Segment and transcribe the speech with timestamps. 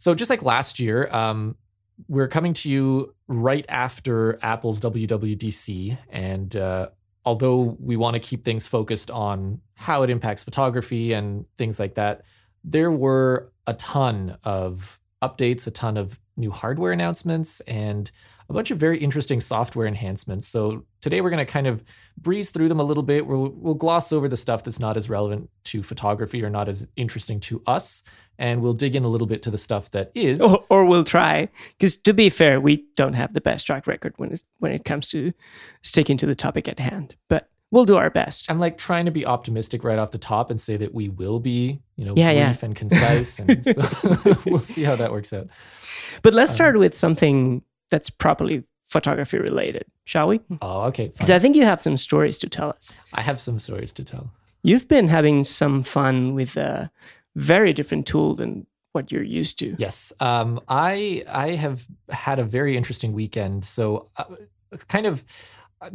[0.00, 1.56] So just like last year, um,
[2.08, 6.88] we're coming to you right after Apple's WWDC, and uh,
[7.26, 11.96] although we want to keep things focused on how it impacts photography and things like
[11.96, 12.22] that,
[12.64, 18.10] there were a ton of updates, a ton of new hardware announcements, and
[18.50, 20.48] a bunch of very interesting software enhancements.
[20.48, 21.84] So today we're going to kind of
[22.18, 23.24] breeze through them a little bit.
[23.24, 26.88] We'll, we'll gloss over the stuff that's not as relevant to photography or not as
[26.96, 28.02] interesting to us,
[28.38, 30.42] and we'll dig in a little bit to the stuff that is.
[30.42, 31.48] Or, or we'll try,
[31.78, 34.84] because to be fair, we don't have the best track record when it's, when it
[34.84, 35.32] comes to
[35.82, 37.14] sticking to the topic at hand.
[37.28, 38.50] But we'll do our best.
[38.50, 41.38] I'm like trying to be optimistic right off the top and say that we will
[41.38, 42.66] be, you know, Yeah, brief yeah.
[42.66, 45.46] and concise, and so we'll see how that works out.
[46.22, 50.40] But let's um, start with something that's properly photography related, shall we?
[50.60, 51.08] Oh, okay.
[51.08, 52.94] Because I think you have some stories to tell us.
[53.12, 54.30] I have some stories to tell.
[54.62, 56.90] You've been having some fun with a
[57.36, 59.74] very different tool than what you're used to.
[59.78, 63.64] Yes, um, I I have had a very interesting weekend.
[63.64, 64.24] So, uh,
[64.88, 65.24] kind of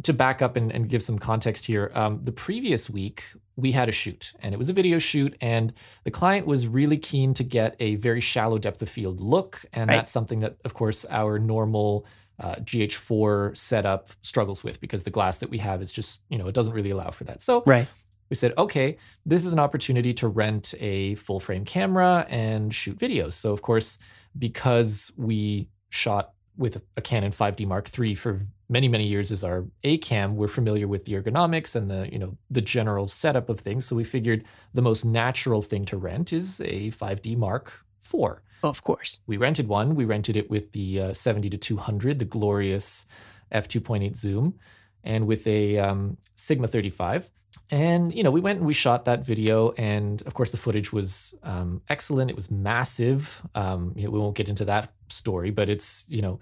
[0.02, 1.90] to back up and, and give some context here.
[1.94, 3.24] Um, the previous week
[3.56, 5.72] we had a shoot, and it was a video shoot, and
[6.04, 9.88] the client was really keen to get a very shallow depth of field look, and
[9.88, 9.96] Right.
[9.96, 12.04] that's something that, of course, our normal
[12.38, 16.48] uh, GH4 setup struggles with because the glass that we have is just you know
[16.48, 17.40] it doesn't really allow for that.
[17.40, 17.88] So Right.
[18.28, 22.98] we said, okay, this is an opportunity to rent a full frame camera and shoot
[22.98, 23.32] videos.
[23.34, 23.98] So, of course,
[24.38, 29.64] because we shot with a Canon 5D Mark III for many, many years as our
[29.84, 33.86] acam we're familiar with the ergonomics and the, you know, the general setup of things.
[33.86, 38.40] So we figured the most natural thing to rent is a 5D Mark IV.
[38.62, 39.18] Of course.
[39.26, 39.94] We rented one.
[39.94, 43.06] We rented it with the uh, 70 to 200, the glorious
[43.52, 44.58] f2.8 zoom,
[45.04, 47.30] and with a um, Sigma 35.
[47.70, 50.92] And you know, we went and we shot that video, and of course, the footage
[50.92, 52.30] was um, excellent.
[52.30, 53.42] It was massive.
[53.54, 56.38] Um, you know, we won't get into that story, but it's you know,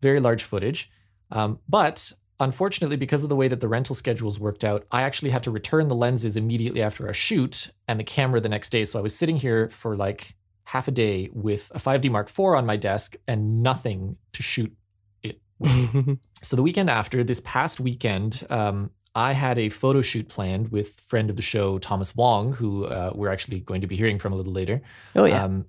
[0.00, 0.90] very large footage.
[1.30, 5.30] Um, but unfortunately, because of the way that the rental schedules worked out, I actually
[5.30, 8.84] had to return the lenses immediately after a shoot and the camera the next day.
[8.84, 12.40] So I was sitting here for like half a day with a 5D Mark IV
[12.40, 14.74] on my desk and nothing to shoot
[15.22, 16.18] it with.
[16.42, 20.98] so the weekend after, this past weekend, um, I had a photo shoot planned with
[21.00, 24.32] friend of the show Thomas Wong, who uh, we're actually going to be hearing from
[24.32, 24.82] a little later.
[25.14, 25.44] oh yeah.
[25.44, 25.66] Um,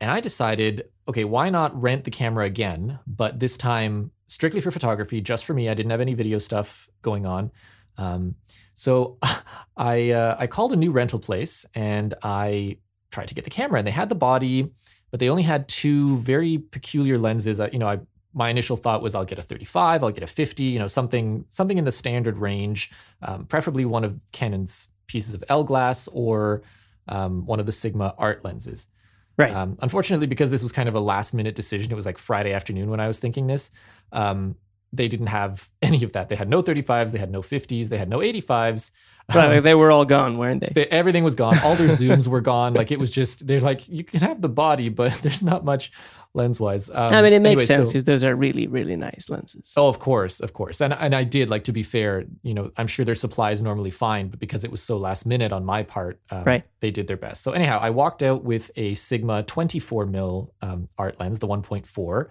[0.00, 4.70] and I decided, okay, why not rent the camera again, but this time strictly for
[4.70, 5.68] photography, just for me.
[5.68, 7.50] I didn't have any video stuff going on.
[7.96, 8.34] Um,
[8.72, 9.18] so
[9.76, 12.78] I uh, I called a new rental place and I
[13.10, 14.72] tried to get the camera, and they had the body,
[15.10, 17.60] but they only had two very peculiar lenses.
[17.60, 18.00] Uh, you know, I
[18.32, 21.44] my initial thought was I'll get a 35, I'll get a 50, you know, something
[21.50, 22.90] something in the standard range,
[23.22, 26.62] um, preferably one of Canon's pieces of L glass or
[27.06, 28.88] um, one of the Sigma art lenses.
[29.36, 29.52] Right.
[29.52, 32.52] Um, unfortunately, because this was kind of a last minute decision, it was like Friday
[32.52, 33.70] afternoon when I was thinking this.
[34.12, 34.56] Um,
[34.96, 36.28] they didn't have any of that.
[36.28, 38.90] They had no 35s, they had no 50s, they had no 85s.
[39.34, 40.72] Well, they were all gone, weren't they?
[40.74, 41.56] They, everything was gone.
[41.64, 42.74] All their zooms were gone.
[42.74, 45.92] Like it was just, they're like, you can have the body, but there's not much
[46.34, 46.90] lens wise.
[46.90, 49.72] Um, I mean, it makes anyway, sense so- because those are really, really nice lenses.
[49.78, 50.82] Oh, of course, of course.
[50.82, 53.62] And and I did like to be fair, you know, I'm sure their supply is
[53.62, 56.64] normally fine, but because it was so last minute on my part, um, Right.
[56.80, 57.42] they did their best.
[57.44, 62.26] So anyhow, I walked out with a Sigma 24 mil um, art lens, the 1.4,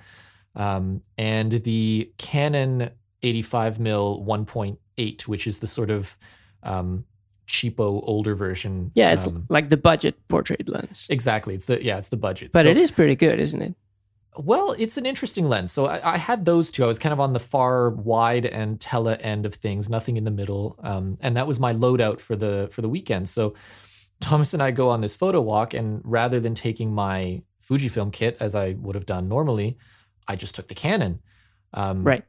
[0.56, 2.92] um, and the Canon
[3.22, 6.18] 85 mil 1.8, which is the sort of
[6.64, 7.06] um,
[7.48, 8.92] cheapo older version.
[8.96, 11.08] yeah, it's um, like the budget portrait lens.
[11.10, 11.56] exactly.
[11.56, 12.52] It's the yeah, it's the budget.
[12.54, 13.76] But So- it is pretty good, isn't it?
[14.38, 15.72] well, it's an interesting lens.
[15.72, 16.84] So I, I had those two.
[16.84, 20.24] I was kind of on the far wide and tele end of things, nothing in
[20.24, 23.30] the middle, um, and that was my loadout for the for the weekend.
[23.30, 23.54] So
[24.22, 28.36] Thomas and I go on this photo walk, and rather than taking my Fujifilm kit
[28.40, 29.78] as I would have done normally,
[30.28, 31.20] I just took the Canon.
[31.74, 32.24] Um, Right.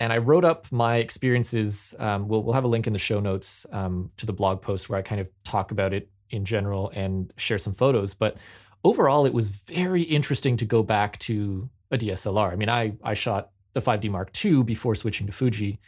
[0.00, 1.94] And I wrote up my experiences.
[1.98, 4.88] Um, we'll we'll have a link in the show notes um, to the blog post
[4.88, 8.12] where I kind of talk about it in general and share some photos.
[8.12, 8.36] But
[8.82, 12.52] overall, it was very interesting to go back to a DSLR.
[12.52, 15.78] I mean, I I shot the 5D Mark II before switching to Fuji,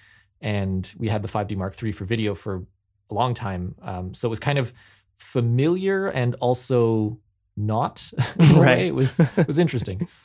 [0.41, 2.65] and we had the 5D Mark III for video for
[3.11, 3.75] a long time.
[3.83, 4.73] Um, so it was kind of
[5.17, 7.19] familiar and also
[7.57, 8.13] not.
[8.39, 8.61] in a way.
[8.61, 8.85] Right.
[8.87, 10.09] It was it was interesting.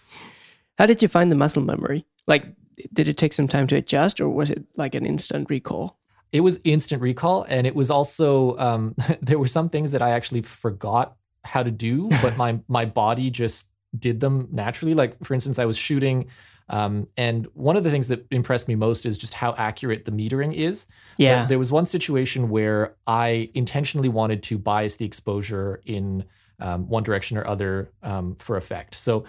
[0.79, 2.05] How did you find the muscle memory?
[2.25, 2.45] Like,
[2.93, 5.99] did it take some time to adjust, or was it like an instant recall?
[6.31, 10.11] It was instant recall, and it was also um, there were some things that I
[10.11, 14.93] actually forgot how to do, but my my body just did them naturally.
[14.93, 16.27] Like for instance, I was shooting,
[16.69, 20.11] um, and one of the things that impressed me most is just how accurate the
[20.11, 20.87] metering is.
[21.17, 21.45] But Yeah.
[21.45, 26.23] there was one situation where I intentionally wanted to bias the exposure in
[26.61, 28.95] um, one direction or other um, for effect.
[28.95, 29.25] So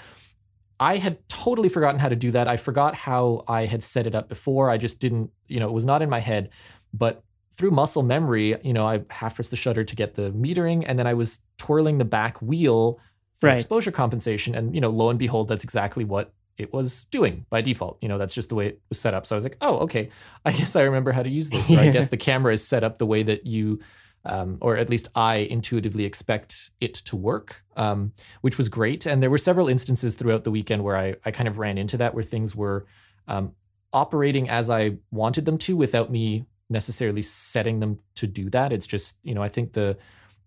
[0.80, 2.48] I had totally forgotten how to do that.
[2.48, 4.70] I forgot how I had set it up before.
[4.70, 6.48] I just didn't, you know, it was not in my head.
[6.94, 7.22] But
[7.52, 10.98] through muscle memory, you know, I half pressed the shutter to get the metering, and
[10.98, 12.98] then I was twirling the back wheel
[13.34, 13.56] for Right.
[13.56, 14.54] exposure compensation.
[14.54, 17.98] And, you know, lo and behold, that's exactly what it was doing by default.
[18.02, 19.26] You know, that's just the way it was set up.
[19.26, 20.08] So I was like, oh, okay,
[20.44, 21.70] I guess I remember how to use this.
[21.70, 23.80] Or I guess the camera is set up the way that you,
[24.24, 28.12] um, or at least I intuitively expect it to work, um,
[28.42, 29.06] which was great.
[29.06, 31.96] And there were several instances throughout the weekend where I, I kind of ran into
[31.98, 32.86] that, where things were
[33.28, 33.52] um,
[33.92, 38.72] operating as I wanted them to without me necessarily setting them to do that.
[38.72, 39.96] It's just, you know, I think the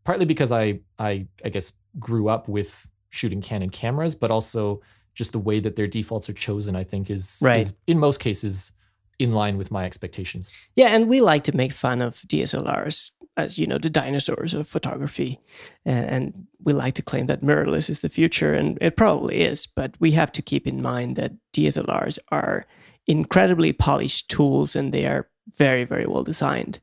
[0.03, 4.81] partly because I I I guess grew up with shooting Canon cameras, but also
[5.13, 7.61] just the way that their defaults are chosen, I think is, Right.
[7.61, 8.71] is in most cases
[9.19, 10.51] in line with my expectations.
[10.75, 14.67] Yeah, and we like to make fun of DSLRs as you know the dinosaurs of
[14.67, 15.39] photography,
[15.85, 19.67] and, we like to claim that mirrorless is the future, and it probably is.
[19.67, 22.65] But we have to keep in mind that DSLRs are
[23.05, 25.27] incredibly polished tools, and they are
[25.57, 26.79] very, very well designed.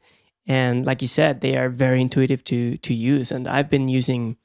[0.46, 3.32] And like you said, they are very intuitive to to use.
[3.32, 4.36] And I've been using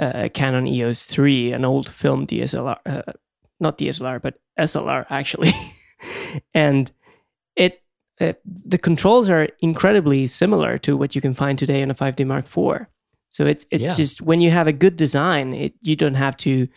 [0.00, 3.12] uh, Canon EOS 3, an old film DSLR, uh,
[3.60, 5.52] not DSLR, but SLR actually,
[6.54, 6.90] and
[7.56, 7.82] it
[8.20, 12.24] uh, the controls are incredibly similar to what you can find today in a 5D
[12.26, 12.86] Mark IV.
[13.30, 13.92] So it's it's Yeah.
[13.94, 16.68] just when you have a good design, it you don't have to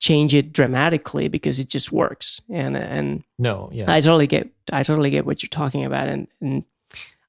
[0.00, 2.40] change it dramatically because it just works.
[2.50, 3.90] And and No, yeah.
[3.92, 6.64] I totally get I totally get what you're talking about and and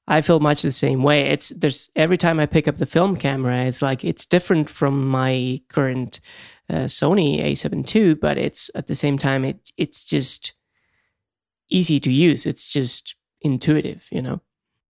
[0.08, 1.22] I feel much the same way.
[1.32, 5.08] It's there's every time I pick up the film camera, it's like it's different from
[5.08, 6.20] my current
[6.70, 10.52] uh, Sony A7 II, but it's at the same time it it's just
[11.68, 12.46] easy to use.
[12.46, 14.40] It's just intuitive, you know.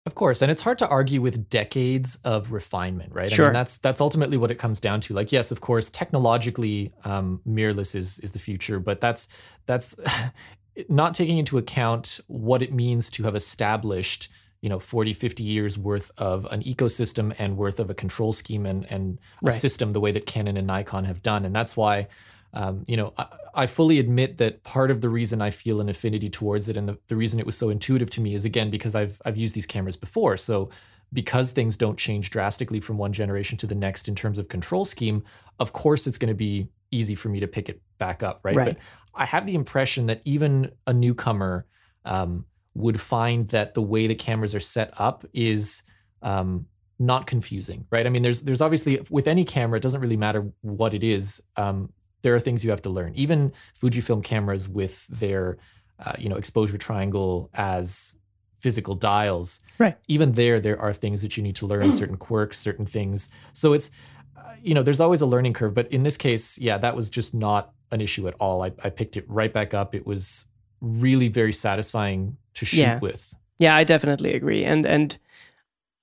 [0.05, 3.31] Of course, and it's hard to argue with decades of refinement, right?
[3.31, 3.45] Sure.
[3.45, 5.13] I mean, that's that's ultimately what it comes down to.
[5.13, 9.29] Like, yes, of course, technologically, um, mirrorless is is the future, but that's
[9.65, 9.95] that's
[10.89, 14.29] not taking into account what it means to have established,
[14.61, 18.65] you know, 40, 50 years worth of an ecosystem and worth of a control scheme
[18.65, 22.09] and and a system the way that Canon and Nikon have done, and that's why.
[22.53, 25.89] Um, you know, I, I fully admit that part of the reason I feel an
[25.89, 28.69] affinity towards it and the, the reason it was so intuitive to me is again
[28.69, 30.37] because I've I've used these cameras before.
[30.37, 30.69] So
[31.11, 34.85] because things don't change drastically from one generation to the next in terms of control
[34.85, 35.23] scheme,
[35.59, 38.55] of course it's going to be easy for me to pick it back up, right?
[38.55, 38.65] Right.
[38.75, 38.77] But
[39.15, 41.65] I have the impression that even a newcomer
[42.05, 45.83] um, would find that the way the cameras are set up is
[46.21, 46.65] um,
[46.99, 48.05] not confusing, right?
[48.05, 51.41] I mean, there's there's obviously with any camera, it doesn't really matter what it is.
[51.55, 51.91] Um,
[52.23, 53.13] there are things you have to learn.
[53.15, 55.57] Even Fujifilm cameras with their
[55.99, 58.15] uh, you know exposure triangle as
[58.57, 59.97] physical dials, Right.
[60.07, 63.29] Even there, there are things that you need to learn, certain quirks, certain things.
[63.53, 63.91] So it's
[64.37, 67.09] uh, you know there's always a learning curve, but in this case, yeah, that was
[67.09, 68.63] just not an issue at all.
[68.63, 69.93] I, I picked it right back up.
[69.93, 70.45] It was
[70.81, 72.99] really very satisfying to shoot Yeah.
[72.99, 73.33] with.
[73.59, 74.63] Yeah, I definitely agree.
[74.65, 75.17] And and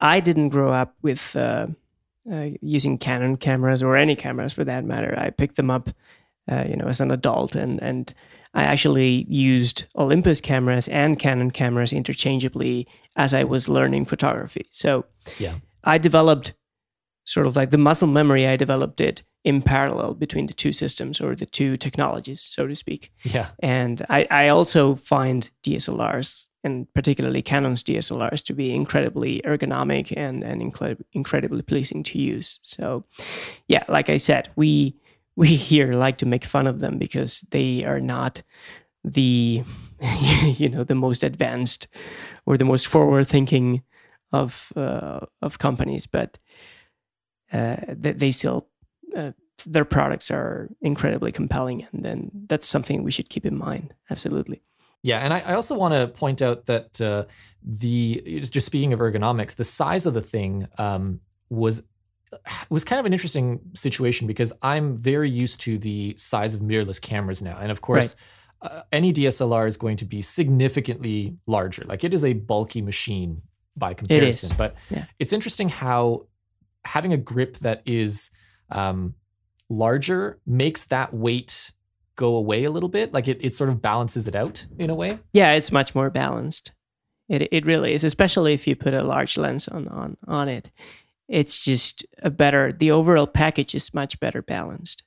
[0.00, 1.66] I didn't grow up with uh,
[2.30, 5.14] uh, using Canon cameras or any cameras for that matter.
[5.18, 5.90] I picked them up,
[6.50, 8.12] uh, you know, as an adult, and and
[8.54, 14.66] I actually used Olympus cameras and Canon cameras interchangeably as I was learning photography.
[14.70, 15.04] So
[15.38, 15.54] Yeah.
[15.84, 16.54] I developed
[17.24, 18.46] sort of like the muscle memory.
[18.48, 22.74] I developed it in parallel between the two systems or the two technologies, so to
[22.74, 23.12] speak.
[23.22, 23.48] Yeah.
[23.60, 30.44] And I, I also find DSLRs, and particularly Canon's DSLRs, to be incredibly ergonomic and,
[30.44, 32.58] and incre- incredibly pleasing to use.
[32.62, 33.04] So,
[33.68, 34.96] yeah, like I said, we
[35.36, 38.42] we here like to make fun of them because they are not
[39.04, 39.62] the
[40.44, 41.86] you know the most advanced
[42.46, 43.82] or the most forward thinking
[44.32, 46.38] of uh, of companies, but
[47.52, 48.68] uh, they, they still
[49.16, 49.32] uh,
[49.66, 53.94] their products are incredibly compelling, and then that's something we should keep in mind.
[54.10, 54.62] Absolutely.
[55.02, 57.24] Yeah, and I, I also want to point out that uh,
[57.62, 61.82] the just speaking of ergonomics, the size of the thing um, was
[62.68, 67.00] was kind of an interesting situation because I'm very used to the size of mirrorless
[67.00, 68.14] cameras now, and of course,
[68.62, 71.82] uh, any DSLR is going to be significantly larger.
[71.84, 73.42] Like it is a bulky machine
[73.76, 74.54] by comparison.
[74.56, 75.06] But yeah.
[75.18, 76.26] it's interesting how
[76.84, 78.30] having a grip that is
[78.70, 79.14] um,
[79.68, 81.72] larger makes that weight
[82.20, 83.14] go away a little bit.
[83.14, 85.18] Like it, it sort of balances it out in a way.
[85.32, 86.72] Yeah, it's much more balanced.
[87.28, 90.70] It it really is, especially if you put a large lens on on on it.
[91.28, 92.72] It's just a better.
[92.72, 95.02] The overall package is much better balanced,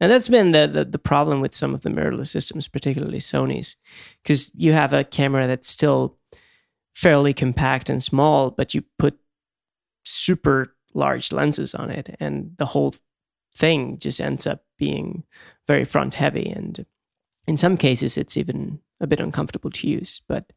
[0.00, 3.76] and that's been the the, the problem with some of the mirrorless systems, particularly Sony's,
[4.22, 6.18] because you have a camera that's still
[6.94, 9.18] fairly compact and small, but you put
[10.04, 12.94] super large lenses on it, and the whole
[13.56, 15.24] thing just ends up being
[15.66, 16.84] very front heavy and
[17.46, 20.52] in some cases it's even a bit uncomfortable to use but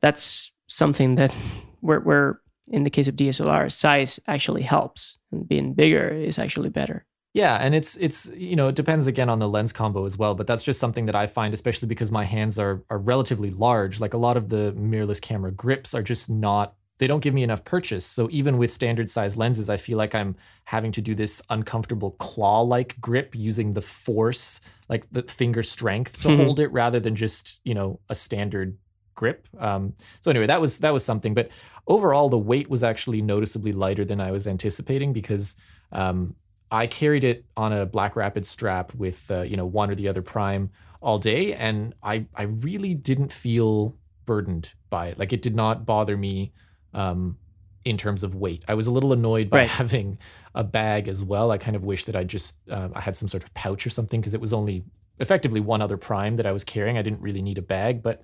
[0.00, 1.32] that's something that
[1.80, 6.70] where, where in the case of dslr size actually helps and being bigger is actually
[6.70, 10.18] better yeah, and it's it's you know it depends again on the lens combo as
[10.18, 13.50] well, but that's just something that I find, especially because my hands are are relatively
[13.50, 14.00] large.
[14.00, 17.42] Like a lot of the mirrorless camera grips are just not they don't give me
[17.42, 18.04] enough purchase.
[18.04, 22.10] So even with standard size lenses, I feel like I'm having to do this uncomfortable
[22.12, 26.42] claw like grip using the force, like the finger strength to mm-hmm.
[26.42, 28.76] hold it rather than just, you know, a standard
[29.14, 29.48] grip.
[29.58, 31.32] Um, so anyway, that was that was something.
[31.32, 31.50] But
[31.86, 35.56] overall, the weight was actually noticeably lighter than I was anticipating because
[35.92, 36.36] um,
[36.70, 40.06] I carried it on a Black Rapid strap with uh, you know one or the
[40.06, 40.68] other prime
[41.00, 45.18] all day, and I I really didn't feel burdened by it.
[45.18, 46.52] Like it did not bother me
[46.94, 47.36] um,
[47.84, 48.64] in terms of weight.
[48.68, 49.68] I was a little annoyed by right.
[49.68, 50.18] having
[50.54, 51.50] a bag as well.
[51.50, 53.90] I kind of wish that I just uh, I had some sort of pouch or
[53.90, 54.84] something because it was only
[55.18, 56.98] effectively one other prime that I was carrying.
[56.98, 58.22] I didn't really need a bag, but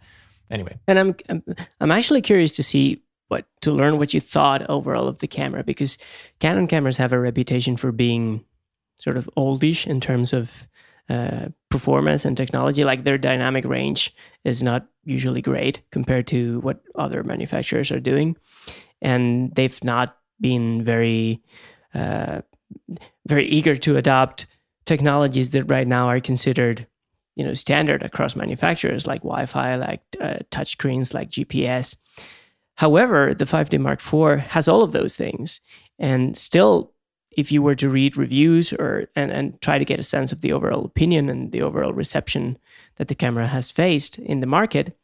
[0.50, 0.78] anyway.
[0.86, 1.42] And I'm I'm,
[1.80, 5.64] I'm actually curious to see what to learn what you thought overall of the camera
[5.64, 5.98] because
[6.38, 8.44] Canon cameras have a reputation for being
[8.98, 10.66] sort of oldish in terms of
[11.08, 12.84] uh, performance and technology.
[12.84, 18.36] Like their dynamic range is not usually great compared to what other manufacturers are doing,
[19.00, 21.42] and they've not been very
[21.94, 22.42] uh,
[23.26, 24.46] very eager to adopt
[24.84, 26.86] technologies that right now are considered
[27.36, 31.96] you know standard across manufacturers like Wi-Fi, like uh, touchscreens, like GPS.
[32.74, 35.60] However, the 5D Mark IV has all of those things
[35.98, 36.92] and still
[37.36, 40.40] if you were to read reviews or and, and try to get a sense of
[40.40, 42.58] the overall opinion and the overall reception
[42.96, 44.96] that the camera has faced in the market,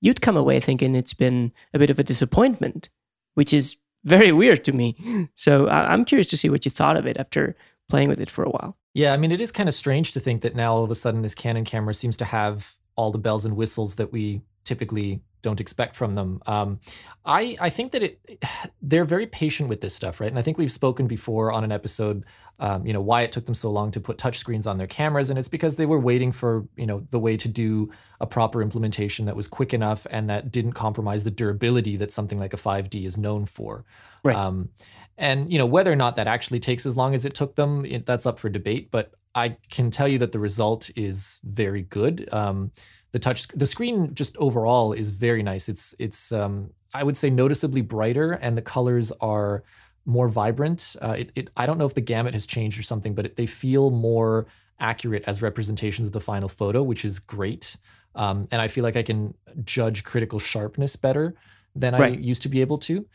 [0.00, 2.88] you'd come away thinking it's been a bit of a disappointment,
[3.34, 5.28] which is very weird to me.
[5.34, 7.56] So I'm curious to see what you thought of it after
[7.88, 8.76] playing with it for a while.
[8.94, 10.94] Yeah, I mean, it is kind of strange to think that now all of a
[10.94, 15.22] sudden this Canon camera seems to have all the bells and whistles that we typically
[15.42, 16.40] don't expect from them.
[16.46, 16.80] Um,
[17.24, 18.44] I I think that it
[18.82, 20.30] they're very patient with this stuff, right?
[20.30, 22.24] And I think we've spoken before on an episode,
[22.58, 25.30] um, you know, why it took them so long to put touchscreens on their cameras,
[25.30, 27.90] and it's because they were waiting for you know the way to do
[28.20, 32.38] a proper implementation that was quick enough and that didn't compromise the durability that something
[32.38, 33.84] like a 5D is known for.
[34.24, 34.36] Right.
[34.36, 34.70] Um,
[35.16, 37.84] and you know whether or not that actually takes as long as it took them,
[37.84, 38.90] it, that's up for debate.
[38.90, 42.28] But I can tell you that the result is very good.
[42.32, 42.72] Um,
[43.12, 45.68] the touch the screen just overall is very nice.
[45.68, 49.64] It's it's um, I would say noticeably brighter, and the colors are
[50.04, 50.96] more vibrant.
[51.00, 53.36] Uh, it, it I don't know if the gamut has changed or something, but it,
[53.36, 54.46] they feel more
[54.80, 57.76] accurate as representations of the final photo, which is great.
[58.14, 59.34] Um, and I feel like I can
[59.64, 61.34] judge critical sharpness better
[61.74, 62.12] than right.
[62.12, 63.06] I used to be able to.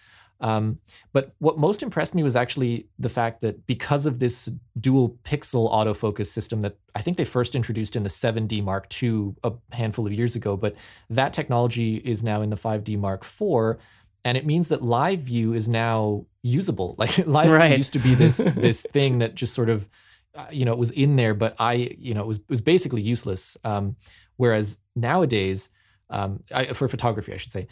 [0.43, 0.79] Um,
[1.13, 5.71] but what most impressed me was actually the fact that because of this dual pixel
[5.71, 10.05] autofocus system that I think they first introduced in the 7D Mark II a handful
[10.05, 10.75] of years ago, but
[11.09, 13.77] that technology is now in the 5D Mark IV.
[14.25, 16.95] And it means that live view is now usable.
[16.99, 17.69] Like live right.
[17.69, 19.87] view used to be this this thing that just sort of,
[20.35, 22.61] uh, you know, it was in there, but I, you know, it was it was
[22.61, 23.57] basically useless.
[23.63, 23.95] Um,
[24.35, 25.69] whereas nowadays,
[26.09, 27.67] um, I, for photography, I should say,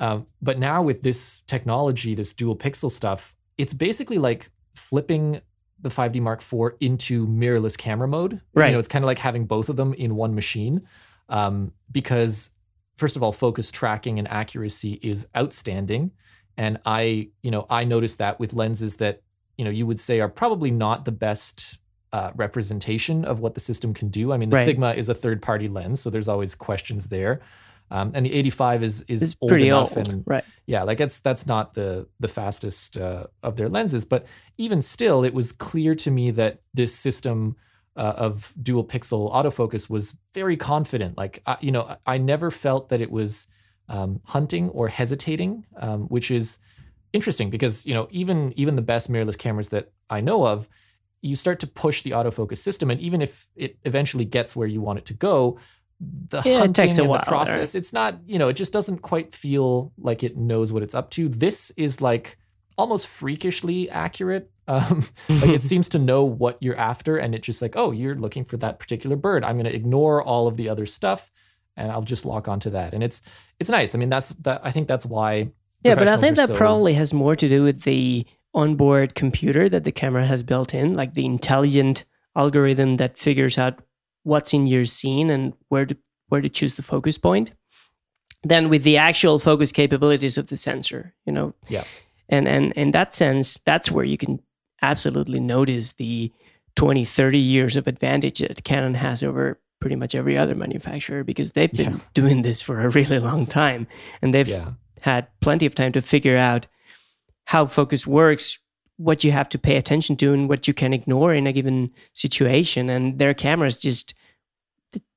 [0.00, 5.42] um, but now with this technology, this dual pixel stuff, it's basically like flipping
[5.78, 8.40] the 5D Mark IV into mirrorless camera mode.
[8.54, 8.68] Right.
[8.68, 10.86] You know, it's kind of like having both of them in one machine.
[11.28, 12.50] Um, because
[12.96, 16.12] first of all, focus tracking and accuracy is outstanding.
[16.56, 19.22] And I, you know, I noticed that with lenses that,
[19.58, 21.78] you know, you would say are probably not the best
[22.12, 24.32] uh, representation of what the system can do.
[24.32, 24.64] I mean, the right.
[24.64, 27.40] Sigma is a third party lens, so there's always questions there.
[27.90, 30.44] Um, and the 85 is is it's old pretty enough old, and right?
[30.66, 34.26] Yeah, like it's that's not the the fastest uh, of their lenses, but
[34.58, 37.56] even still, it was clear to me that this system
[37.96, 41.18] uh, of dual pixel autofocus was very confident.
[41.18, 43.48] Like I, you know, I never felt that it was
[43.88, 46.58] um, hunting or hesitating, um, which is
[47.12, 50.68] interesting because you know even even the best mirrorless cameras that I know of,
[51.22, 54.80] you start to push the autofocus system, and even if it eventually gets where you
[54.80, 55.58] want it to go,
[56.00, 57.74] the yeah, hunting takes a and while, the process.
[57.74, 57.78] right?
[57.78, 61.10] It's not, you know, it just doesn't quite feel like it knows what it's up
[61.10, 61.28] to.
[61.28, 62.38] This is like
[62.78, 64.50] almost freakishly accurate.
[64.70, 68.14] Um, like it seems to know what you're after, and it's just like, oh, you're
[68.14, 69.42] looking for that particular bird.
[69.42, 71.28] I'm going to ignore all of the other stuff,
[71.76, 72.94] and I'll just lock onto that.
[72.94, 73.20] And it's
[73.58, 73.96] it's nice.
[73.96, 74.60] I mean, that's that.
[74.62, 75.50] I think that's why.
[75.82, 79.68] Yeah, but I think that so, probably has more to do with the onboard computer
[79.68, 82.04] that the camera has built in, like the intelligent
[82.36, 83.82] algorithm that figures out
[84.24, 85.96] what's in your scene and where to
[86.28, 87.52] where to choose the focus point
[88.42, 91.84] than with the actual focus capabilities of the sensor you know yeah
[92.28, 94.40] and and in that sense that's where you can
[94.82, 96.30] absolutely notice the
[96.76, 101.52] 20, 30 years of advantage that Canon has over pretty much every other manufacturer because
[101.52, 101.98] they've been Yeah.
[102.14, 103.86] doing this for a really long time
[104.22, 104.70] and they've Yeah.
[105.02, 106.66] had plenty of time to figure out
[107.46, 108.59] how focus works,
[109.00, 111.90] what you have to pay attention to, and what you can ignore in a given
[112.14, 112.90] situation.
[112.90, 114.12] And their cameras just,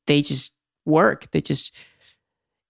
[0.07, 1.29] they just work.
[1.31, 1.75] They just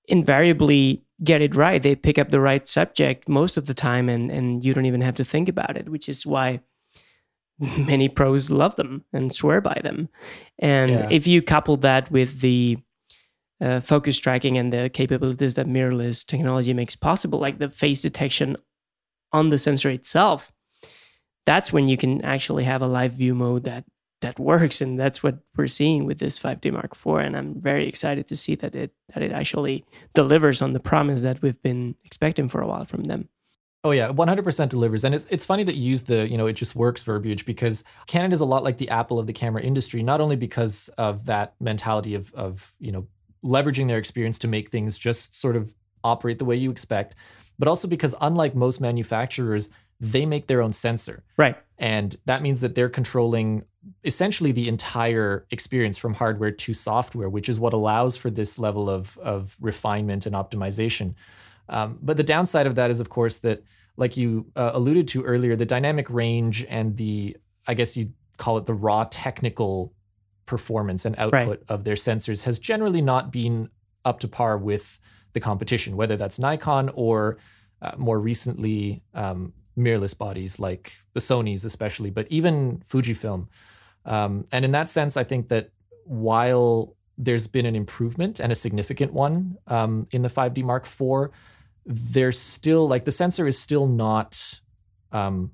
[0.07, 1.81] invariably get it right.
[1.81, 5.01] They pick up the right subject most of the time, and, and you don't even
[5.01, 6.59] have to think about it, which is why
[7.77, 10.09] many pros love them and swear by them.
[10.59, 11.07] And Yeah.
[11.11, 12.77] if you couple that with the
[13.61, 18.57] uh, focus tracking and the capabilities that mirrorless technology makes possible, like the face detection
[19.31, 20.51] on the sensor itself,
[21.45, 23.85] that's when you can actually have a live view mode that
[24.21, 27.25] that works, and that's what we're seeing with this 5D Mark IV.
[27.25, 31.21] And I'm very excited to see that it that it actually delivers on the promise
[31.21, 33.29] that we've been expecting for a while from them.
[33.85, 35.03] Oh yeah, 100% delivers.
[35.03, 37.83] And it's it's funny that you use the, you know, it just works verbiage because
[38.07, 41.25] Canon is a lot like the Apple of the camera industry, not only because of
[41.25, 43.05] that mentality of of, you know,
[43.43, 47.15] leveraging their experience to make things just sort of operate the way you expect,
[47.59, 49.69] but also because unlike most manufacturers,
[50.03, 51.23] they make their own sensor.
[51.37, 51.57] Right.
[51.77, 53.63] And that means that they're controlling
[54.03, 58.89] essentially the entire experience from hardware to software, which is what allows for this level
[58.89, 61.15] of, of refinement and optimization.
[61.69, 63.63] Um, but the downside of that is, of course, that,
[63.95, 68.57] like you uh, alluded to earlier, the dynamic range and the, I guess you'd call
[68.57, 69.93] it the raw technical
[70.45, 73.69] performance and output of their sensors has generally not been
[74.03, 74.99] up to par with
[75.33, 77.37] the competition, whether that's Nikon or
[77.81, 83.47] uh, more recently um, mirrorless bodies like the Sony's, especially, but even Fujifilm.
[84.05, 85.71] Um, and in that sense, I think that
[86.05, 91.29] while there's been an improvement and a significant one um, in the 5D Mark IV,
[91.85, 94.59] there's still like the sensor is still not
[95.11, 95.51] um,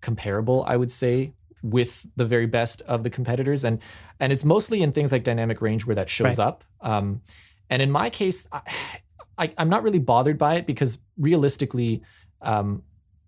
[0.00, 3.82] comparable, I would say, with the very best of the competitors, and
[4.18, 6.46] and it's mostly in things like dynamic range where that shows Right.
[6.46, 6.64] up.
[6.80, 7.20] Um,
[7.68, 8.60] and in my case, I,
[9.36, 12.02] I, I'm not really bothered by it because realistically,
[12.42, 12.82] um,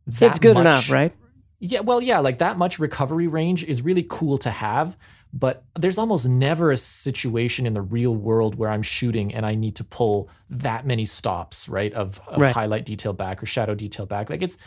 [0.06, 1.12] it's good much- enough, right?
[1.58, 4.96] yeah, well, yeah, like that much recovery range is really cool to have,
[5.32, 9.54] but there's almost never a situation in the real world where I'm shooting and I
[9.54, 11.92] need to pull that many stops, right?
[11.94, 12.54] Of, of Right.
[12.54, 14.28] highlight detail back or shadow detail back.
[14.28, 14.58] Like it's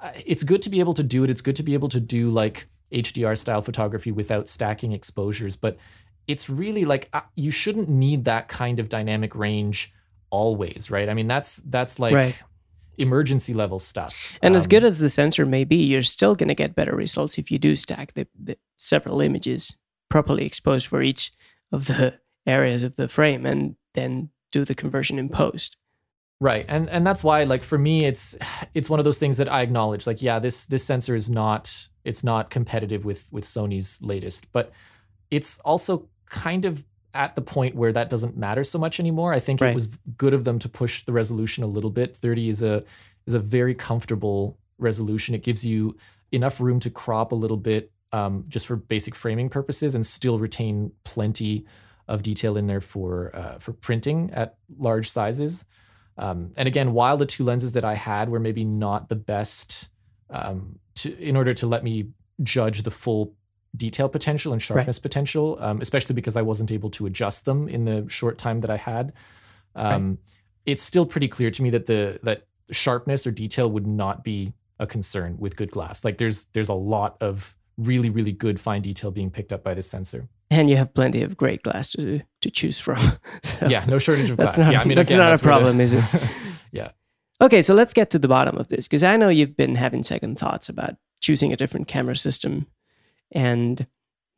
[0.00, 1.30] uh, it's good to be able to do it.
[1.30, 5.76] It's good to be able to do like HDR style photography without stacking exposures, but
[6.26, 9.92] it's really like uh, you shouldn't need that kind of dynamic range
[10.30, 11.08] always, right?
[11.08, 12.42] I mean, that's that's like Right.
[12.98, 14.38] Emergency level stuff.
[14.42, 16.94] And as Um, good as the sensor may be, you're still going to get better
[16.94, 19.76] results if you do stack the, the several images
[20.08, 21.32] properly exposed for each
[21.72, 25.76] of the areas of the frame and then do the conversion in post.
[26.40, 26.64] Right.
[26.68, 28.36] And and that's why like for me it's
[28.74, 31.88] it's one of those things that I acknowledge like yeah this this sensor is not
[32.04, 34.72] it's not competitive with with Sony's latest but
[35.30, 39.32] it's also kind of at the point where that doesn't matter so much anymore.
[39.32, 39.70] I think Right.
[39.70, 42.16] it was good of them to push the resolution a little bit.
[42.16, 42.84] 30 is a
[43.26, 45.34] is a very comfortable resolution.
[45.34, 45.96] It gives you
[46.32, 50.38] enough room to crop a little bit um, just for basic framing purposes and still
[50.38, 51.64] retain plenty
[52.08, 55.64] of detail in there for uh, for printing at large sizes.
[56.18, 59.88] Um, and again, while the two lenses that I had were maybe not the best
[60.28, 62.10] um, to, in order to let me
[62.42, 63.34] judge the full
[63.76, 67.84] detail potential and sharpness potential, um, especially because I wasn't able to adjust them in
[67.84, 69.12] the short time that I had.
[69.74, 70.18] Um,
[70.66, 74.52] It's still pretty clear to me that the that sharpness or detail would not be
[74.78, 76.04] a concern with good glass.
[76.04, 79.74] Like there's there's a lot of really really good fine detail being picked up by
[79.74, 80.28] this sensor.
[80.52, 82.98] And you have plenty of great glass to, to choose from.
[83.44, 84.58] So Yeah, no shortage of glass.
[84.58, 86.04] not, yeah, I mean that's again, not that's a where the- problem, is it?
[86.72, 86.90] yeah.
[87.40, 90.02] Okay, so let's get to the bottom of this because I know you've been having
[90.02, 92.66] second thoughts about choosing a different camera system.
[93.32, 93.86] And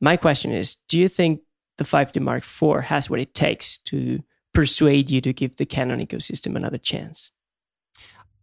[0.01, 1.41] my question is do you think
[1.79, 6.05] the 5D Mark IV has what it takes to persuade you to give the Canon
[6.05, 7.31] ecosystem another chance?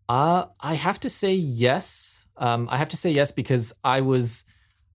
[0.08, 2.26] Uh, I have to say yes.
[2.38, 4.44] Um, I have to say yes because I was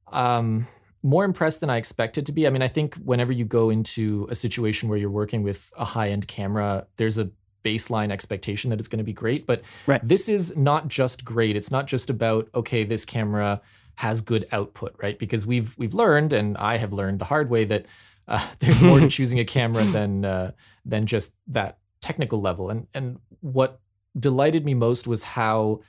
[0.08, 0.66] um,
[1.04, 2.46] more impressed than I expected to be.
[2.46, 5.84] I mean, I think whenever you go into a situation where you're working with a
[5.84, 7.30] high end camera, there's a
[7.64, 9.46] baseline expectation that it's going to be great.
[9.46, 10.00] But Right.
[10.02, 11.54] this is not just great.
[11.56, 13.60] It's not just about okay, this camera
[13.96, 15.18] has good output, right?
[15.18, 17.86] Because we've we've learned, and I have learned the hard way that
[18.28, 20.52] uh, there's more to choosing a camera than uh,
[20.84, 22.70] than just that technical level.
[22.70, 23.80] And and what
[24.18, 25.80] delighted me most was how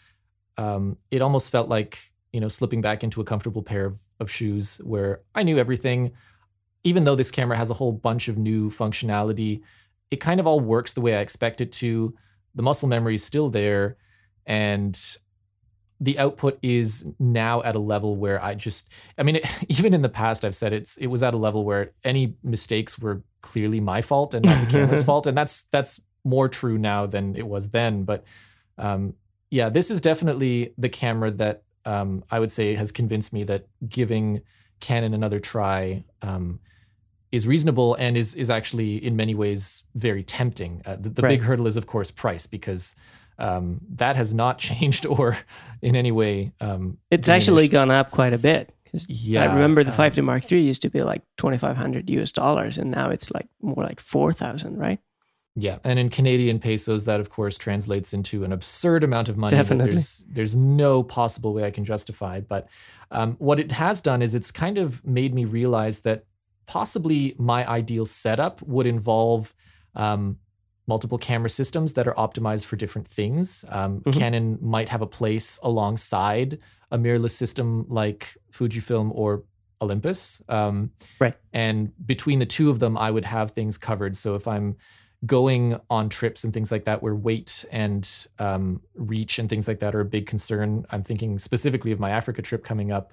[0.57, 4.29] um, it almost felt like you know slipping back into a comfortable pair of, of
[4.29, 6.11] shoes where I knew everything.
[6.83, 9.61] Even though this camera has a whole bunch of new functionality,
[10.11, 12.15] it kind of all works the way I expect it to.
[12.53, 13.97] The muscle memory is still there,
[14.45, 14.95] and
[15.99, 20.01] the output is now at a level where I just, I mean, it, even in
[20.01, 23.79] the past, I've said it's, it was at a level where any mistakes were clearly
[23.79, 25.27] my fault and not the camera's fault.
[25.27, 28.03] And that's, that's more true now than it was then.
[28.03, 28.25] But
[28.77, 29.13] um,
[29.51, 33.67] yeah, this is definitely the camera that um, I would say has convinced me that
[33.87, 34.41] giving
[34.79, 36.59] Canon another try um,
[37.31, 40.81] is reasonable and is is actually in many ways very tempting.
[40.85, 41.29] Uh, the, the Right.
[41.29, 42.95] big hurdle is of course price because
[43.37, 45.37] um, that has not changed or
[45.81, 46.53] in any way.
[46.61, 48.71] Um, It's actually gone up quite a bit.
[49.09, 52.77] Yeah, I remember the um, 5D Mark III used to be like 2,500 US dollars,
[52.77, 54.99] and now it's like more like 4,000, right?
[55.57, 59.55] Yeah, and in Canadian pesos, that of course translates into an absurd amount of money.
[59.55, 59.91] Definitely.
[59.91, 62.41] there's there's no possible way I can justify.
[62.41, 62.67] But
[63.11, 66.25] um, what it has done is it's kind of made me realize that
[66.65, 69.53] possibly my ideal setup would involve
[69.93, 70.39] um,
[70.87, 73.65] multiple camera systems that are optimized for different things.
[73.69, 74.13] Um, Mhm.
[74.13, 76.59] Canon might have a place alongside
[76.91, 79.43] a mirrorless system like Fujifilm or
[79.81, 80.41] Olympus.
[80.47, 81.33] Um, Right.
[81.53, 84.15] And between the two of them, I would have things covered.
[84.15, 84.75] So if I'm
[85.25, 89.79] going on trips and things like that where weight and um, reach and things like
[89.79, 93.11] that are a big concern, I'm thinking specifically of my Africa trip coming up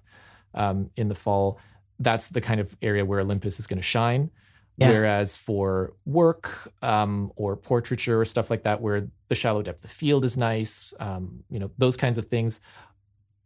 [0.55, 1.59] um, in the fall.
[1.99, 4.31] That's the kind of area where Olympus is going to shine.
[4.79, 4.89] Yeah.
[4.89, 9.91] Whereas for work um, or portraiture or stuff like that, where the shallow depth of
[9.91, 12.61] field is nice, um, you know, those kinds of things,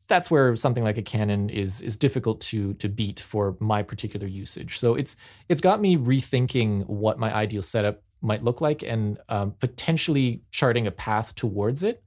[0.09, 4.27] that's where something like a Canon is is difficult to to beat for my particular
[4.29, 4.79] usage.
[4.79, 5.17] So it's
[5.49, 10.87] it's got me rethinking what my ideal setup might look like and um, potentially charting
[10.87, 12.03] a path towards it,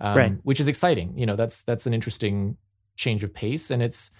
[0.00, 0.32] um, Right.
[0.42, 1.16] which is exciting.
[1.16, 2.58] You know, that's that's an interesting
[2.96, 4.10] change of pace, and it's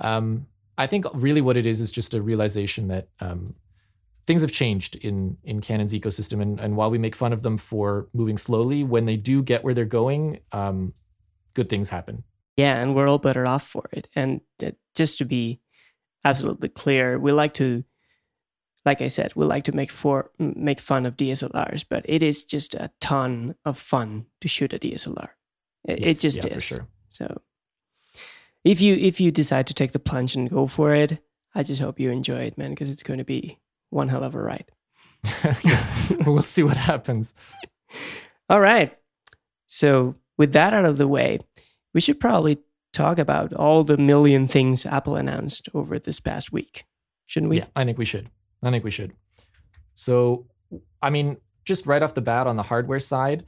[0.00, 3.54] um, I think really what it is is just a realization that um,
[4.26, 7.56] things have changed in in Canon's ecosystem, and and while we make fun of them
[7.56, 10.92] for moving slowly, when they do get where they're going, um,
[11.54, 12.24] good things happen.
[12.56, 14.08] Yeah, and we're all better off for it.
[14.14, 15.60] And uh, just to be
[16.24, 17.84] absolutely clear, we like to,
[18.84, 22.44] like I said, we like to make for make fun of DSLRs, but it is
[22.44, 25.30] just a ton of fun to shoot a DSLR.
[25.86, 26.54] It, Yes, it just yeah, is.
[26.54, 26.86] for sure.
[27.10, 27.42] So,
[28.64, 31.22] if you if you decide to take the plunge and go for it,
[31.54, 33.58] I just hope you enjoy it, man, because it's going to be
[33.94, 34.70] one hell of a ride.
[36.26, 37.34] we'll see what happens.
[38.50, 38.96] All right.
[39.66, 41.38] So, with that out of the way,
[41.94, 42.58] we should probably
[42.92, 46.84] talk about all the million things Apple announced over this past week,
[47.26, 47.58] shouldn't we?
[47.58, 48.28] Yeah, I think we should.
[48.62, 49.12] I think we should.
[49.94, 50.46] So,
[51.00, 53.44] I mean, just right off the bat on the hardware side,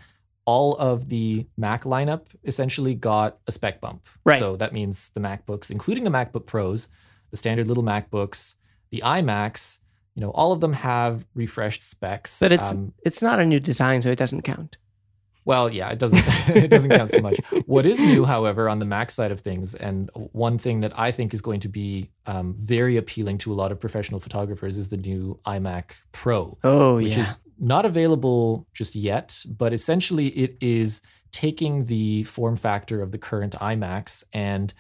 [0.47, 4.09] all of the Mac lineup essentially got a spec bump.
[4.25, 4.39] Right.
[4.39, 6.89] So that means the MacBooks, including the MacBook Pros,
[7.31, 8.55] the standard little MacBooks,
[8.91, 9.81] the iMacs,
[10.17, 12.41] you know, all of them have refreshed specs.
[12.41, 14.79] But it's Um, it's not a new design, so it doesn't count.
[15.45, 17.39] Well, yeah, it doesn't it doesn't count so much.
[17.67, 21.13] What is new, however, on the Mac side of things, and one thing that I
[21.13, 24.89] think is going to be um, very appealing to a lot of professional photographers is
[24.89, 27.21] the new iMac Pro, Oh which yeah.
[27.21, 33.19] is not available just yet, but essentially it is taking the form factor of the
[33.19, 34.73] current iMacs and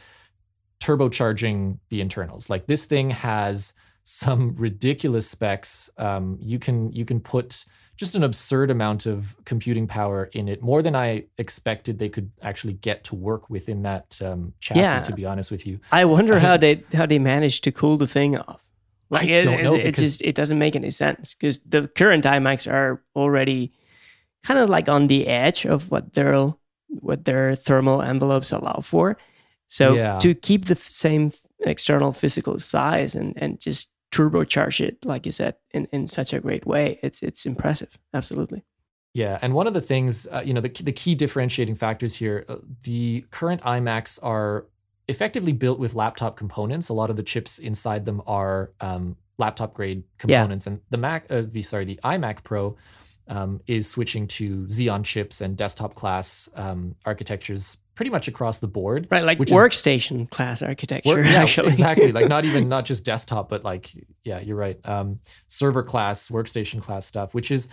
[0.80, 2.48] turbocharging the internals.
[2.48, 3.74] Like this thing has
[4.08, 5.90] some ridiculous specs.
[5.98, 7.64] Um, you can you can put
[7.96, 12.30] just an absurd amount of computing power in it, more than I expected they could
[12.40, 14.80] actually get to work within that um, chassis.
[14.80, 15.00] Yeah.
[15.00, 17.96] To be honest with you, I wonder I how they how they managed to cool
[17.96, 18.64] the thing off.
[19.10, 21.88] Like I it, don't know, it, it just it doesn't make any sense because the
[21.88, 23.72] current iMacs are already
[24.44, 26.54] kind of like on the edge of what their
[26.88, 29.16] what their thermal envelopes allow for.
[29.66, 30.18] So Yeah.
[30.20, 35.54] to keep the same external physical size and and just turbocharge it, like you said,
[35.72, 37.98] in, in such a great way, it's it's impressive.
[38.14, 38.64] Absolutely.
[39.14, 42.44] Yeah, and one of the things, uh, you know, the, the key differentiating factors here,
[42.48, 44.66] uh, the current iMacs are
[45.08, 46.90] effectively built with laptop components.
[46.90, 51.26] A lot of the chips inside them are um, laptop grade components, and the Mac,
[51.30, 52.76] uh, the sorry, the iMac Pro
[53.28, 58.68] um, is switching to Xeon chips and desktop class um, architectures pretty much across the
[58.68, 59.08] board.
[59.10, 61.16] Right, like Which is- workstation class architecture.
[61.16, 62.12] Work- yeah, actually, exactly.
[62.12, 63.90] Like not even not just desktop, but like
[64.22, 64.78] yeah, you're right.
[64.84, 67.68] Um, server class, workstation class stuff, which is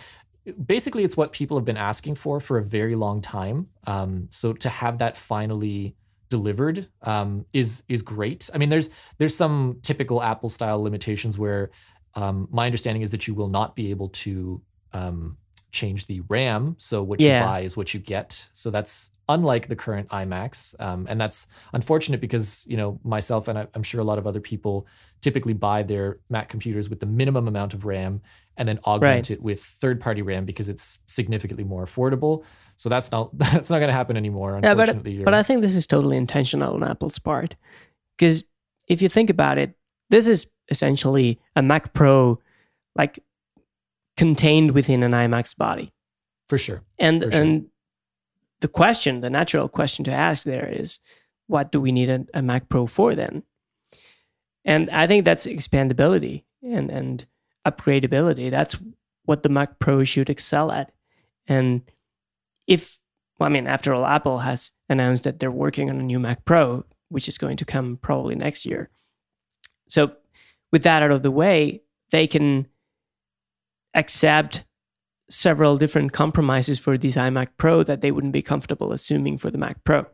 [0.66, 3.68] basically it's what people have been asking for for a very long time.
[3.86, 5.94] Um, so to have that finally
[6.30, 8.50] delivered um, is is great.
[8.52, 11.70] I mean, there's there's some typical Apple style limitations where
[12.14, 15.36] um, my understanding is that you will not be able to um,
[15.74, 16.76] change the RAM.
[16.78, 17.40] So what Yeah.
[17.40, 18.48] you buy is what you get.
[18.52, 23.58] So that's unlike the current iMacs, um, and that's unfortunate because you know myself and
[23.58, 24.86] I, I'm sure a lot of other people
[25.20, 28.22] typically buy their Mac computers with the minimum amount of RAM,
[28.56, 29.30] and then augment right.
[29.30, 32.44] it with third party RAM because it's significantly more affordable.
[32.76, 34.56] So that's not that's not going to happen anymore.
[34.56, 37.56] Unfortunately, yeah, but, but I think this is totally intentional on Apple's part
[38.16, 38.44] because
[38.86, 39.74] if you think about it,
[40.10, 42.38] this is essentially a Mac Pro
[42.96, 43.18] like
[44.16, 45.92] contained within an iMac's body.
[46.48, 46.82] For sure.
[46.98, 47.40] And For sure.
[47.40, 47.66] and
[48.60, 51.00] the question, the natural question to ask there is,
[51.46, 53.42] what do we need a, a Mac Pro for then?
[54.64, 57.26] And I think that's expandability and and
[57.66, 58.50] upgradability.
[58.50, 58.76] That's
[59.24, 60.92] what the Mac Pro should excel at.
[61.46, 61.82] And
[62.66, 62.98] if
[63.38, 66.44] well, I mean, after all, Apple has announced that they're working on a new Mac
[66.44, 68.90] Pro, which is going to come probably next year.
[69.88, 70.12] So,
[70.72, 72.66] with that out of the way, they can
[73.94, 74.64] accept
[75.30, 79.58] several different compromises for this iMac Pro that they wouldn't be comfortable assuming for the
[79.58, 80.06] Mac Pro.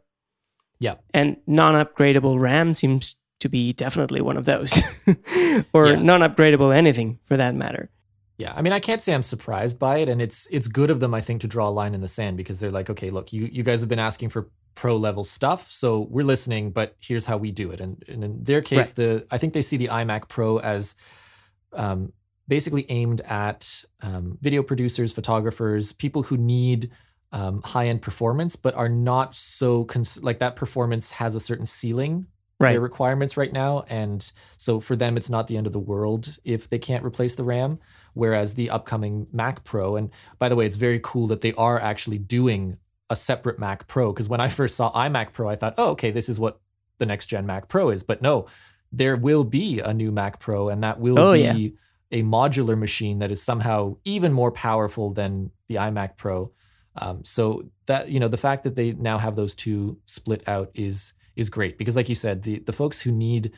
[0.79, 0.97] Yeah.
[1.13, 4.83] And non upgradable RAM seems to be definitely one of those,
[5.73, 5.97] or yeah.
[5.97, 7.91] non upgradable anything for that matter.
[8.39, 11.01] Yeah, I mean, I can't say I'm surprised by it, and it's it's good of
[11.01, 13.35] them, I think, to draw a line in the sand because they're like, okay, look,
[13.35, 17.27] you you guys have been asking for pro level stuff, so we're listening, but here's
[17.27, 17.81] how we do it.
[17.81, 18.95] And, and in their case, right.
[18.97, 20.95] the I think they see the iMac Pro as
[21.75, 22.15] um,
[22.51, 26.91] basically aimed at um, video producers, photographers, people who need
[27.33, 31.65] um, high end performance, but are not so cons- like that performance has a certain
[31.65, 32.27] ceiling
[32.59, 32.73] right.
[32.73, 33.85] their requirements right now.
[33.89, 37.37] And so for them, it's not the end of the world if they can't replace
[37.37, 37.79] the RAM.
[38.15, 40.11] Whereas the upcoming Mac Pro, and
[40.41, 42.77] by the way, it's very cool that they are actually doing
[43.09, 44.13] a separate Mac Pro.
[44.13, 46.61] Because when I first saw iMac Pro, I thought, oh, okay, this is what
[46.99, 48.03] the next gen Mac Pro is.
[48.03, 48.47] But no,
[48.91, 51.69] there will be a new Mac Pro, and that will oh, be yeah.
[52.13, 56.53] A modular machine that is somehow even more powerful than the iMac Pro.
[56.97, 60.71] Um, so that you know, the fact that they now have those two split out
[60.75, 63.53] is is great because, like you said, the the folks who need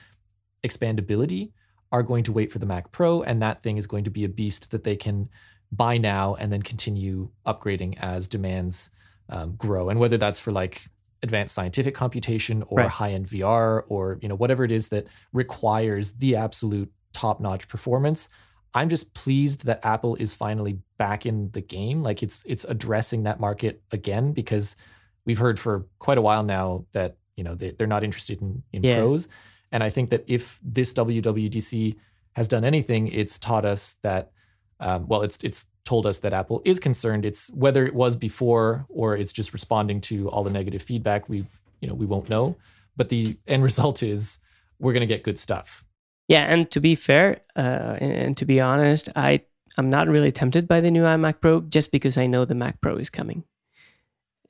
[0.64, 1.52] expandability
[1.90, 4.24] are going to wait for the Mac Pro, and that thing is going to be
[4.24, 5.28] a beast that they can
[5.70, 8.90] buy now and then continue upgrading as demands
[9.30, 9.88] um, grow.
[9.88, 10.88] And whether that's for like
[11.22, 12.88] advanced scientific computation or right.
[12.88, 18.28] high-end VR or you know whatever it is that requires the absolute top-notch performance.
[18.74, 22.02] I'm just pleased that Apple is finally back in the game.
[22.02, 24.76] Like it's it's addressing that market again because
[25.24, 28.62] we've heard for quite a while now that you know they, they're not interested in
[28.72, 28.98] in yeah.
[28.98, 29.28] pros
[29.70, 31.96] and i think that if this wwdc
[32.32, 34.32] has done anything it's taught us that
[34.80, 38.86] um, well it's it's told us that apple is concerned it's whether it was before
[38.88, 41.46] or it's just responding to all the negative feedback we
[41.80, 42.56] you know we won't know
[42.96, 44.38] but the end result is
[44.78, 45.84] we're going to get good stuff
[46.28, 49.40] yeah and to be fair uh, and, and to be honest i
[49.78, 52.80] i'm not really tempted by the new imac pro just because i know the mac
[52.80, 53.44] pro is coming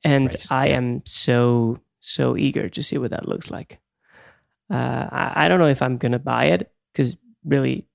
[0.03, 0.51] and right.
[0.51, 0.77] i yeah.
[0.77, 3.79] am so so eager to see what that looks like.
[4.69, 7.87] Uh, I, I, don't know if I'm gonna buy it because really,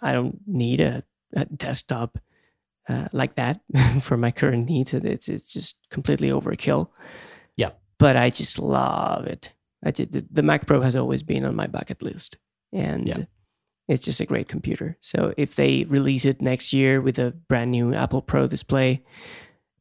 [0.00, 1.02] I don't need a,
[1.34, 2.18] a desktop
[2.88, 3.60] uh, like that
[4.00, 4.94] for my current needs.
[4.94, 6.88] It's it's just completely overkill.
[7.56, 9.52] Yeah, but I just love it.
[9.84, 12.38] I just, the, the Mac Pro has always been on my bucket list,
[12.72, 13.24] and yeah.
[13.88, 14.96] it's just a great computer.
[15.00, 19.04] So if they release it next year with a brand new Apple Pro display,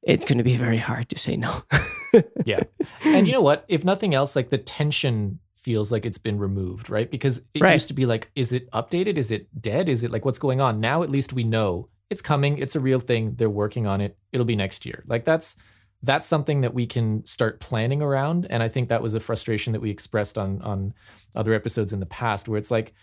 [0.03, 1.63] it's going to be very hard to say no.
[2.45, 2.61] yeah.
[3.03, 3.65] And you know what?
[3.67, 7.09] If nothing else, like the tension feels like it's been removed, right?
[7.09, 7.73] Because it right.
[7.73, 9.17] used to be like, is it updated?
[9.17, 9.89] Is it dead?
[9.89, 10.79] Is it like what's going on?
[10.79, 12.57] Now at least we know it's coming.
[12.57, 13.35] It's a real thing.
[13.35, 14.17] They're working on it.
[14.31, 15.03] It'll be next year.
[15.07, 15.55] Like that's
[16.03, 18.47] that's something that we can start planning around.
[18.49, 20.93] And I think that was a frustration that we expressed on on
[21.35, 22.93] other episodes in the past, where it's like,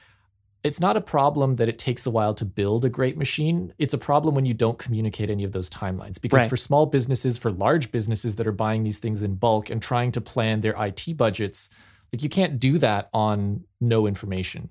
[0.64, 3.72] it's not a problem that it takes a while to build a great machine.
[3.78, 6.20] It's a problem when you don't communicate any of those timelines.
[6.20, 6.50] Because right.
[6.50, 10.10] for small businesses, for large businesses that are buying these things in bulk and trying
[10.12, 11.70] to plan their IT budgets,
[12.12, 14.70] like you can't do that on no information,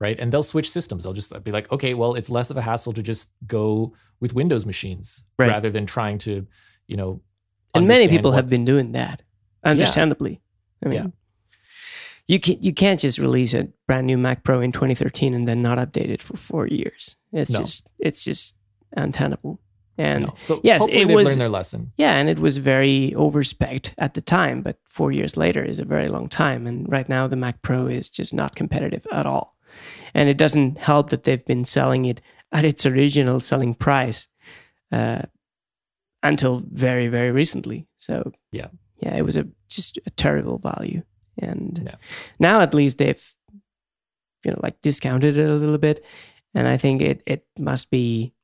[0.00, 0.18] right?
[0.18, 1.04] And they'll switch systems.
[1.04, 4.34] They'll just be like, okay, well, it's less of a hassle to just go with
[4.34, 5.48] Windows machines right.
[5.48, 6.46] rather than trying to,
[6.88, 7.20] you know.
[7.74, 9.22] And many people what, have been doing that,
[9.64, 10.40] understandably.
[10.80, 10.86] Yeah.
[10.86, 11.10] I mean, yeah
[12.28, 15.62] you can you can't just release a brand new Mac Pro in 2013 and then
[15.62, 17.16] not update it for four years.
[17.32, 17.60] It's no.
[17.60, 18.54] just it's just
[18.96, 19.58] untenable.
[19.96, 20.34] And no.
[20.38, 21.92] so yes, it was learned their lesson.
[21.96, 25.84] Yeah, and it was very overspec at the time, but four years later is a
[25.84, 26.68] very long time.
[26.68, 29.56] And right now, the Mac Pro is just not competitive at all.
[30.14, 32.20] And it doesn't help that they've been selling it
[32.52, 34.28] at its original selling price
[34.92, 35.22] uh,
[36.22, 37.86] until very very recently.
[37.96, 38.68] So yeah,
[39.00, 41.02] yeah, it was a just a terrible value.
[41.38, 41.94] And yeah.
[42.38, 43.34] now at least they've,
[44.44, 46.04] you know, like discounted it a little bit.
[46.54, 48.34] And I think it, it must be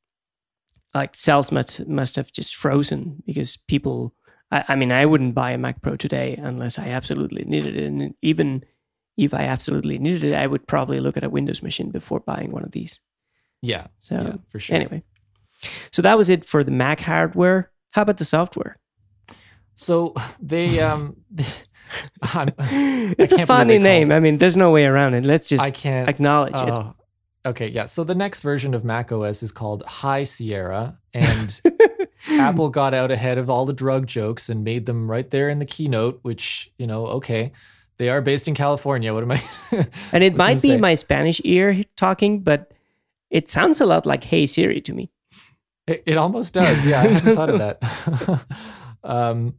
[0.95, 4.15] like sales must, must have just frozen because people,
[4.53, 7.85] I, I mean, I wouldn't buy a Mac Pro today unless I absolutely needed it.
[7.85, 8.65] And even
[9.17, 12.53] if I absolutely needed it, I would probably look at a Windows machine before buying
[12.53, 13.01] one of these.
[13.61, 13.89] Yeah.
[13.99, 14.77] So yeah, for sure.
[14.77, 15.03] Anyway.
[15.91, 17.71] So that was it for the Mac hardware.
[17.93, 18.77] How about the software?
[19.75, 21.17] So they um
[22.23, 24.11] I'm, it's a funny name.
[24.11, 25.25] I mean, there's no way around it.
[25.25, 26.71] Let's just I can't acknowledge uh, it.
[26.71, 26.95] Oh,
[27.51, 27.85] okay, yeah.
[27.85, 31.61] So the next version of Mac OS is called High Sierra, and
[32.29, 35.59] Apple got out ahead of all the drug jokes and made them right there in
[35.59, 36.21] the keynote.
[36.23, 37.53] Which you know, okay,
[37.99, 39.13] they are based in California.
[39.13, 39.43] What am I?
[40.13, 40.77] and it might be say?
[40.79, 42.73] my Spanish ear talking, but
[43.31, 45.11] it sounds a lot like Hey Siri to me.
[45.87, 46.87] It, it almost does.
[46.87, 48.47] Yeah, I hadn't thought of that.
[49.05, 49.55] um,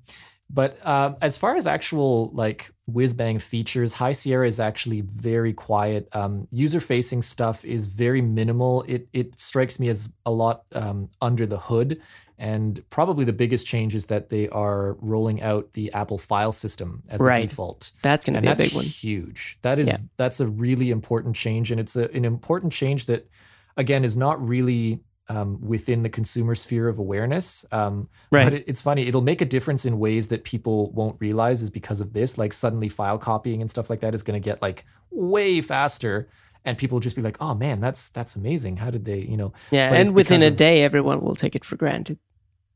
[0.50, 5.54] but um, as far as actual like whiz bang features, High Sierra is actually very
[5.54, 6.08] quiet.
[6.14, 8.84] Um, User facing stuff is very minimal.
[8.88, 12.02] It it strikes me as a lot um, under the hood.
[12.38, 17.02] And probably the biggest change is that they are rolling out the Apple file system
[17.08, 17.42] as right.
[17.42, 17.94] the default.
[18.02, 18.84] That's going to be a big one.
[18.84, 19.58] Huge.
[19.62, 19.98] That is yeah.
[20.18, 23.30] that's a really important change, and it's a, an important change that,
[23.78, 27.66] again, is not really um, within the consumer sphere of awareness.
[27.72, 28.46] Um, right.
[28.46, 31.70] But it, it's funny; it'll make a difference in ways that people won't realize is
[31.70, 32.38] because of this.
[32.38, 36.30] Like suddenly, file copying and stuff like that is going to get like way faster,
[36.64, 38.78] and people will just be like, "Oh man, that's that's amazing!
[38.78, 41.56] How did they, you know?" Yeah, but and within a of, day, everyone will take
[41.56, 42.20] it for granted.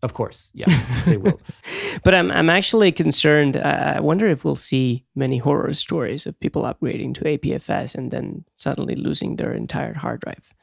[0.01, 0.67] Of course, yeah,
[1.05, 1.41] they will.
[2.03, 3.57] but I'm I'm actually concerned.
[3.57, 8.11] Uh, I wonder if we'll see many horror stories of people upgrading to APFS and
[8.11, 10.53] then suddenly losing their entire hard drive.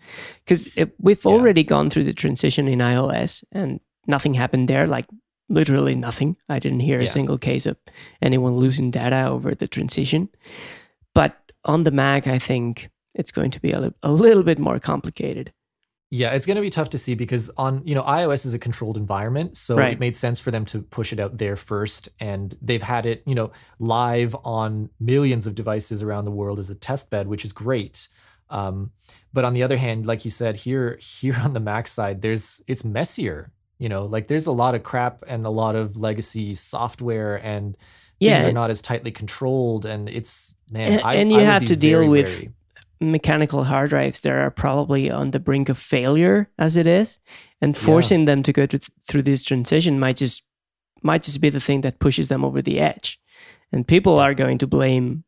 [0.45, 1.31] Because we've yeah.
[1.31, 4.87] already gone through the transition in iOS and nothing happened there.
[4.87, 5.07] Like
[5.49, 6.37] literally nothing.
[6.49, 7.05] I didn't hear yeah.
[7.05, 7.77] a single case of
[8.23, 10.29] anyone losing data over the transition.
[11.15, 14.79] But on the Mac, I think it's going to be a, a little bit more
[14.79, 15.53] complicated.
[16.11, 18.61] Yeah, it's going to be tough to see because on, you know, iOS is a
[18.61, 19.95] controlled environment, so right.
[19.95, 23.25] it made sense for them to push it out there first and they've had it,
[23.27, 27.45] you know, live on millions of devices around the world as a test bed, which
[27.45, 28.09] is great.
[28.51, 28.93] Um,
[29.33, 32.63] but on the other hand, like you said, here here on the Mac side, there's
[32.69, 36.55] it's messier, you know, like there's a lot of crap and a lot of legacy
[36.55, 37.77] software and
[38.21, 38.37] yeah.
[38.37, 41.65] things are not as tightly controlled and it's man, and, I, and you I have
[41.65, 42.53] to deal with wary
[43.01, 47.19] mechanical hard drives that are probably on the brink of failure as it is
[47.61, 48.27] and forcing yeah.
[48.27, 50.45] them to go to, through this transition might just
[51.03, 53.21] might just be the thing that pushes them over the edge.
[53.71, 55.25] And people are going to blame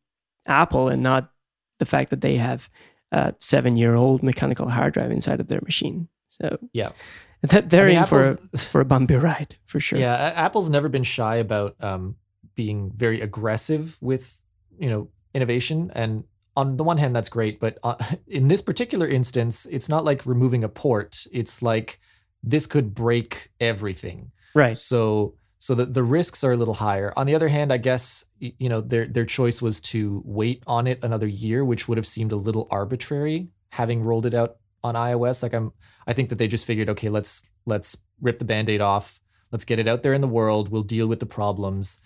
[0.47, 1.31] apple and not
[1.77, 2.69] the fact that they have
[3.11, 6.07] a seven year old mechanical hard drive inside of their machine.
[6.29, 6.91] So yeah.
[7.41, 9.99] that they're I mean, in for a, for a bumpy ride for sure.
[9.99, 12.15] Yeah apple's never been shy about um,
[12.55, 14.37] being very aggressive with
[14.77, 16.25] you know innovation and
[16.59, 17.95] on the one hand, that's great, but uh,
[18.27, 21.25] in this particular instance, it's not like removing a port.
[21.31, 21.99] It's like
[22.43, 24.31] this could break everything.
[24.53, 24.75] Right.
[24.75, 27.13] So so the, the risks are a little higher.
[27.17, 30.85] On the other hand, I guess you know their their choice was to wait on
[30.85, 34.95] it another year, which would have seemed a little arbitrary having rolled it out on
[34.95, 35.41] iOS.
[35.41, 35.71] Like I'm
[36.07, 39.21] I think that they just figured, okay, let's let's rip the band-aid off.
[39.51, 40.69] Let's get it out there in the world.
[40.69, 41.99] We'll deal with the problems.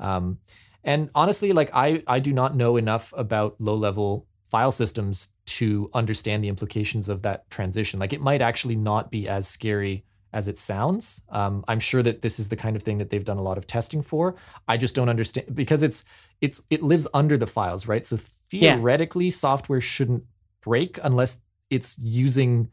[0.00, 0.38] Um,
[0.84, 5.90] and honestly, like I I do not know enough about low level file systems to
[5.94, 8.00] understand the implications of that transition.
[8.00, 11.22] Like it might actually not be as scary as it sounds.
[11.28, 13.58] Um, I'm sure that this is the kind of thing that they've done a lot
[13.58, 14.36] of testing for.
[14.68, 16.04] I just don't understand because it's
[16.40, 18.04] it's it lives under the files, right?
[18.06, 19.32] So theoretically, yeah.
[19.32, 20.24] software shouldn't
[20.60, 22.70] break unless it's using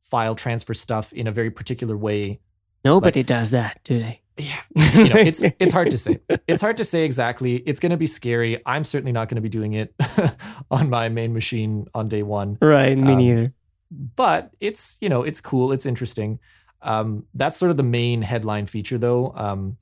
[0.00, 2.40] file transfer stuff in a very particular way.
[2.84, 4.22] Nobody like, does that, do they?
[4.38, 4.60] Yeah,
[4.94, 6.20] you know, it's it's hard to say.
[6.48, 7.56] It's hard to say exactly.
[7.56, 8.62] It's going to be scary.
[8.64, 9.94] I'm certainly not going to be doing it
[10.70, 12.56] on my main machine on day one.
[12.60, 13.54] Right, me um, neither.
[13.90, 15.72] But it's you know it's cool.
[15.72, 16.38] It's interesting.
[16.82, 19.32] Um, that's sort of the main headline feature, though.
[19.34, 19.78] Um,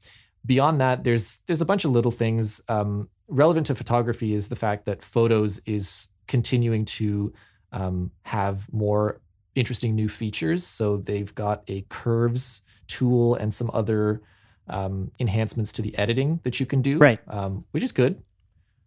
[0.46, 4.32] beyond that, there's there's a bunch of little things um, relevant to photography.
[4.34, 7.32] Is the fact that Photos is continuing to
[7.72, 9.20] um, have more
[9.54, 10.64] interesting new features.
[10.64, 14.22] So they've got a curves tool and some other
[14.68, 17.20] um, enhancements to the editing that you can do, right?
[17.28, 18.22] Um, which is good.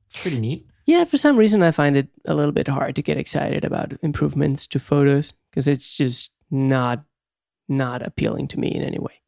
[0.09, 0.65] It's pretty neat.
[0.85, 3.93] Yeah, for some reason I find it a little bit hard to get excited about
[4.01, 7.03] improvements to photos because it's just not
[7.67, 9.21] not appealing to me in any way.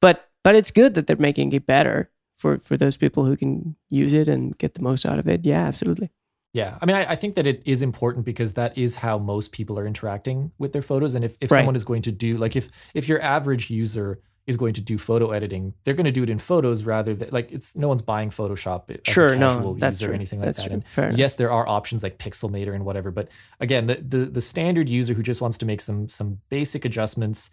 [0.00, 3.76] But but it's good that they're making it better for for those people who can
[3.88, 5.44] use it and get the most out of it.
[5.44, 6.10] Yeah, absolutely.
[6.52, 9.52] Yeah, I mean, I, I, think that it is important because that is how most
[9.52, 11.14] people are interacting with their photos.
[11.14, 11.58] And if, if right.
[11.58, 14.98] someone is going to do like if if your average user is going to do
[14.98, 18.02] photo editing, they're going to do it in photos rather than like it's no one's
[18.02, 20.12] buying Photoshop as sure, a casual no, that's user true.
[20.12, 20.84] or anything like that's that.
[20.94, 21.04] True.
[21.04, 23.28] And yes, there are options like Pixelmator and whatever, but
[23.60, 27.50] again, the, the the standard user who just wants to make some some basic adjustments,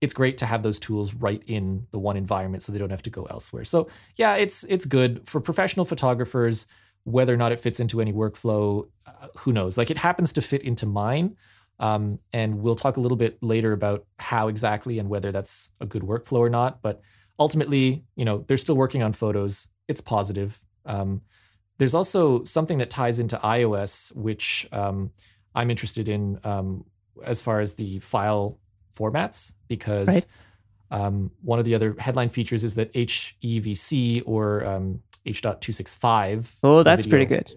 [0.00, 3.02] it's great to have those tools right in the one environment so they don't have
[3.02, 3.64] to go elsewhere.
[3.64, 6.66] So yeah, it's it's good for professional photographers.
[7.04, 9.78] Whether or not it fits into any workflow, uh, who knows?
[9.78, 11.36] Like it happens to fit into mine.
[11.80, 15.86] Um, and we'll talk a little bit later about how exactly and whether that's a
[15.86, 16.82] good workflow or not.
[16.82, 17.00] But
[17.38, 19.68] ultimately, you know, they're still working on photos.
[19.86, 20.58] It's positive.
[20.86, 21.22] Um,
[21.78, 25.12] there's also something that ties into iOS, which um,
[25.54, 26.84] I'm interested in um,
[27.24, 28.58] as far as the file
[28.96, 30.26] formats, because Right.
[30.90, 36.56] um, one of the other headline features is that HEVC or um, H.265.
[36.64, 37.52] Oh, that's pretty good.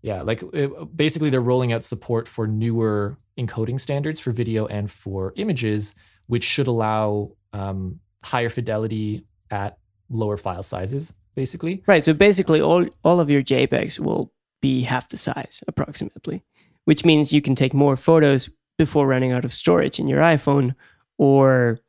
[0.00, 4.90] Yeah, like it, basically they're rolling out support for newer encoding standards for video and
[4.90, 5.94] for images,
[6.26, 9.78] which should allow um, higher fidelity at
[10.08, 11.82] lower file sizes, basically.
[11.86, 12.04] Right.
[12.04, 16.42] So basically, all all of your JPEGs will be half the size, approximately,
[16.84, 20.74] which means you can take more photos before running out of storage in your iPhone,
[21.18, 21.80] or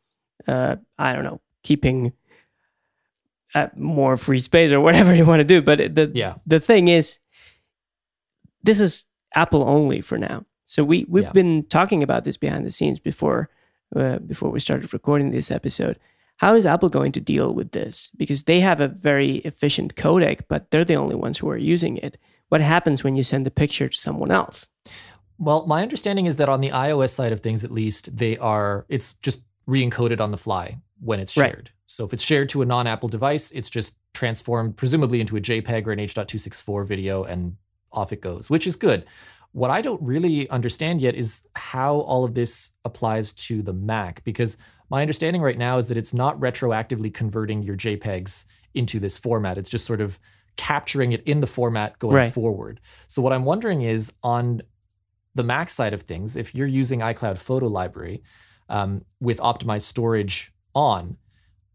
[0.48, 2.14] uh, I don't know, keeping
[3.56, 5.62] uh, more free space or whatever you want to do.
[5.62, 6.36] But the Yeah.
[6.48, 7.20] the thing is,
[8.64, 10.46] this is Apple only for now.
[10.66, 11.32] So we we've Yeah.
[11.32, 13.50] been talking about this behind the scenes before
[13.96, 16.00] uh, before we started recording this episode.
[16.38, 18.10] How is Apple going to deal with this?
[18.18, 21.98] Because they have a very efficient codec, but they're the only ones who are using
[21.98, 22.18] it.
[22.50, 24.70] What happens when you send a picture to someone else?
[25.38, 28.86] Well, my understanding is that on the iOS side of things, at least, they are
[28.90, 31.52] it's just re-encoded on the fly when it's Right.
[31.52, 31.70] shared.
[31.86, 35.86] So if it's shared to a non-Apple device, it's just transformed presumably into a JPEG
[35.88, 37.58] or an H.264 video and
[37.92, 39.06] off it goes, which is good.
[39.54, 44.24] What I don't really understand yet is how all of this applies to the Mac
[44.24, 44.58] because
[44.90, 49.58] my understanding right now is that it's not retroactively converting your JPEGs into this format.
[49.58, 50.20] It's just sort of
[50.56, 52.34] capturing it in the format going Right.
[52.34, 52.80] forward.
[53.08, 54.62] So what I'm wondering is on
[55.36, 58.22] the Mac side of things, if you're using iCloud Photo Library
[58.70, 61.18] um, with optimized storage on,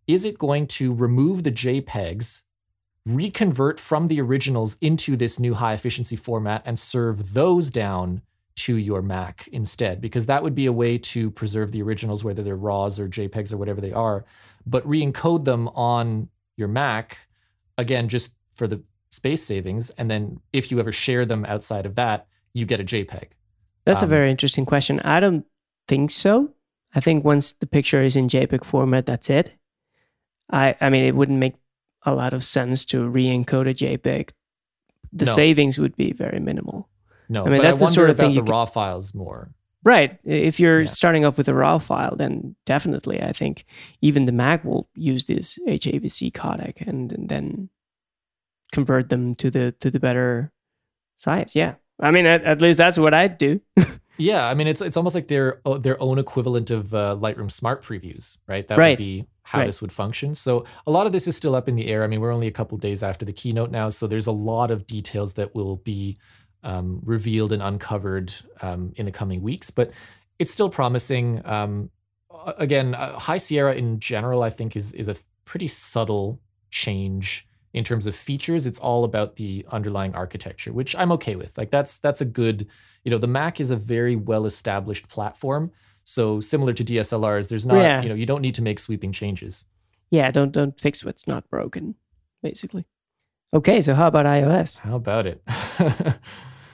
[0.06, 2.44] is it going to remove the JPEGs,
[3.08, 8.22] reconvert from the originals into this new high efficiency format, and serve those down
[8.56, 10.00] to your Mac instead?
[10.00, 13.52] Because that would be a way to preserve the originals, whether they're RAWs or JPEGs
[13.52, 14.24] or whatever they are,
[14.66, 17.28] but re encode them on your Mac,
[17.76, 19.90] again, just for the space savings.
[19.90, 23.28] And then if you ever share them outside of that, you get a JPEG.
[23.84, 25.00] That's a Um, very interesting question.
[25.00, 25.46] I don't
[25.86, 26.52] think so.
[26.94, 29.56] I think once the picture is in JPEG format, that's it.
[30.50, 31.54] I I mean, it wouldn't make
[32.08, 34.30] a lot of sense to re-encode a JPEG.
[35.12, 35.32] The No.
[35.32, 36.88] savings would be very minimal.
[37.28, 39.50] No, I mean, that's I the sort of thing the you can- raw files more.
[39.84, 40.18] Right.
[40.24, 40.86] If you're Yeah.
[40.86, 43.64] starting off with a RAW file, then definitely, I think
[44.02, 47.68] even the Mac will use this HEVC codec and, and then
[48.72, 50.52] convert them to the to the better
[51.16, 51.54] size.
[51.54, 51.74] Yeah.
[52.00, 53.60] I mean, at, at least that's what I'd do.
[54.20, 57.84] Yeah, I mean it's it's almost like their their own equivalent of uh, Lightroom Smart
[57.84, 58.66] previews, right?
[58.66, 58.98] That Right.
[58.98, 59.66] would be how Right.
[59.66, 60.34] this would function.
[60.34, 62.04] So a lot of this is still up in the air.
[62.04, 64.70] I mean, we're only a couple days after the keynote now, so there's a lot
[64.70, 66.18] of details that will be
[66.62, 69.70] um, revealed and uncovered um, in the coming weeks.
[69.70, 69.90] But
[70.38, 71.40] it's still promising.
[71.46, 71.88] Um,
[72.58, 76.40] again, uh, High Sierra in general, I think, is is a pretty subtle
[76.70, 78.66] change in terms of features.
[78.66, 81.56] It's all about the underlying architecture, which I'm okay with.
[81.56, 82.66] Like that's that's a good.
[83.04, 85.70] You know, the Mac is a very well established platform.
[86.08, 87.82] So similar to DSLRs, there's not.
[87.82, 88.00] Yeah.
[88.00, 89.66] You know, you don't need to make sweeping changes.
[90.10, 91.96] Yeah, don't don't fix what's not broken,
[92.42, 92.86] basically.
[93.52, 94.78] Okay, so how about iOS?
[94.80, 95.42] How about it?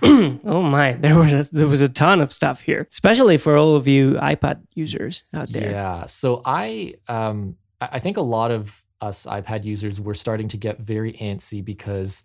[0.45, 3.75] oh my, there was a, there was a ton of stuff here, especially for all
[3.75, 5.69] of you iPad users out there.
[5.69, 6.07] Yeah.
[6.07, 10.57] So I um I I think a lot of us iPad users were starting to
[10.57, 12.23] get very antsy because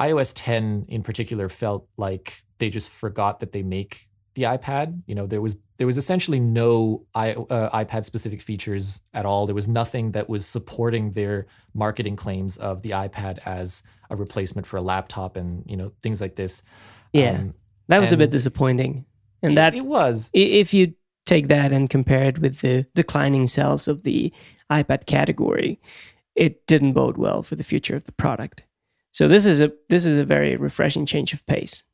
[0.00, 5.02] iOS 10 in particular felt like they just forgot that they make the iPad.
[5.06, 9.46] You know, there was there was essentially no I, uh, iPad specific features at all.
[9.46, 14.66] There was nothing that was supporting their marketing claims of the iPad as a replacement
[14.66, 16.62] for a laptop and you know things like this.
[17.12, 17.54] Yeah, Um,
[17.88, 19.04] that was a bit disappointing.
[19.42, 20.94] And it- that it was if you
[21.26, 24.32] take that and compare it with the declining sales of the
[24.70, 25.80] iPad category,
[26.36, 28.62] it didn't bode well for the future of the product.
[29.12, 31.84] So this is a this is a very refreshing change of pace.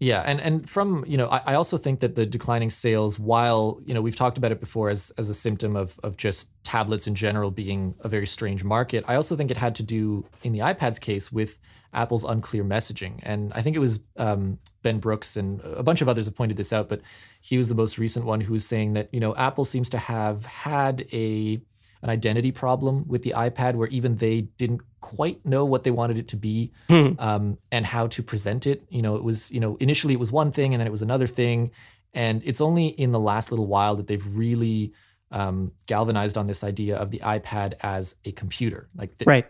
[0.00, 3.80] Yeah, and and from you know, I, I also think that the declining sales, while
[3.84, 7.06] you know we've talked about it before as as a symptom of of just tablets
[7.06, 10.52] in general being a very strange market, I also think it had to do in
[10.52, 11.60] the iPad's case with
[11.92, 16.08] Apple's unclear messaging, and I think it was um, Ben Brooks and a bunch of
[16.08, 17.02] others have pointed this out, but
[17.42, 19.98] he was the most recent one who was saying that you know Apple seems to
[19.98, 21.60] have had a
[22.02, 26.18] an identity problem with the iPad where even they didn't quite know what they wanted
[26.18, 28.82] it to be um, and how to present it.
[28.88, 31.02] You know, it was, you know, initially it was one thing and then it was
[31.02, 31.70] another thing.
[32.14, 34.92] And it's only in the last little while that they've really
[35.30, 38.88] um, galvanized on this idea of the iPad as a computer.
[38.96, 39.46] Like th- Right.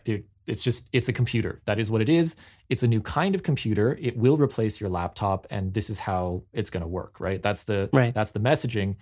[0.47, 1.61] it's just it's a computer.
[1.65, 2.37] That is what it is.
[2.69, 3.97] It's a new kind of computer.
[4.01, 7.19] It will replace your laptop, and this is how it's going to work.
[7.19, 7.43] Right.
[7.43, 8.13] That's the Right.
[8.13, 8.97] that's the messaging,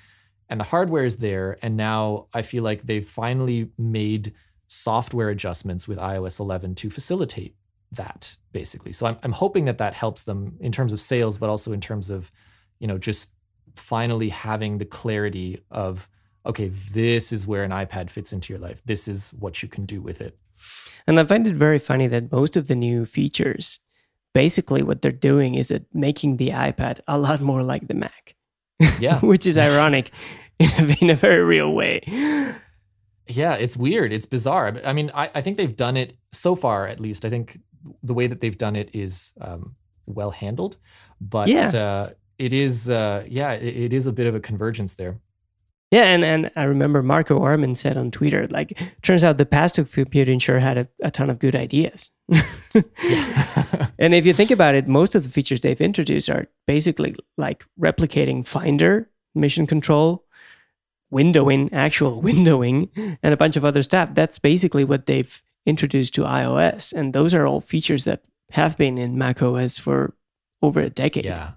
[0.49, 1.59] and the hardware is there.
[1.63, 4.33] And now I feel like they've finally made
[4.67, 7.55] software adjustments with iOS 11 to facilitate
[7.93, 8.93] that basically.
[8.93, 11.81] So I'm I'm hoping that that helps them in terms of sales, but also in
[11.81, 12.31] terms of
[12.79, 13.33] you know just
[13.77, 16.09] finally having the clarity of
[16.47, 18.81] okay, this is where an iPad fits into your life.
[18.85, 20.39] This is what you can do with it.
[21.07, 23.81] And I find it very funny that most of the new features,
[24.33, 28.35] basically what they're doing is that making the iPad a lot more like the Mac.
[28.99, 29.19] Yeah.
[29.23, 30.11] which is ironic
[30.59, 32.03] in a, in a very real way.
[33.27, 34.13] Yeah, it's weird.
[34.13, 34.81] It's bizarre.
[34.85, 37.25] I mean, I, I think they've done it so far, at least.
[37.25, 37.59] I think
[38.03, 39.77] the way that they've done it is um,
[40.07, 40.79] well handled,
[41.21, 41.69] but Yeah.
[41.69, 45.19] uh, it is, uh, yeah, it, it is a bit of a convergence there.
[45.91, 49.77] Yeah, and, and I remember Marco Arment said on Twitter, like, turns out the past
[49.77, 52.11] computing sure had a, a ton of good ideas.
[53.99, 57.65] and if you think about it, most of the features they've introduced are basically like
[57.81, 60.27] replicating Finder, mission control,
[61.11, 62.91] windowing, actual windowing,
[63.23, 64.11] and a bunch of other stuff.
[64.13, 66.93] That's basically what they've introduced to iOS.
[66.93, 70.15] And those are all features that have been in macOS for
[70.61, 71.25] over a decade.
[71.25, 71.53] Yeah.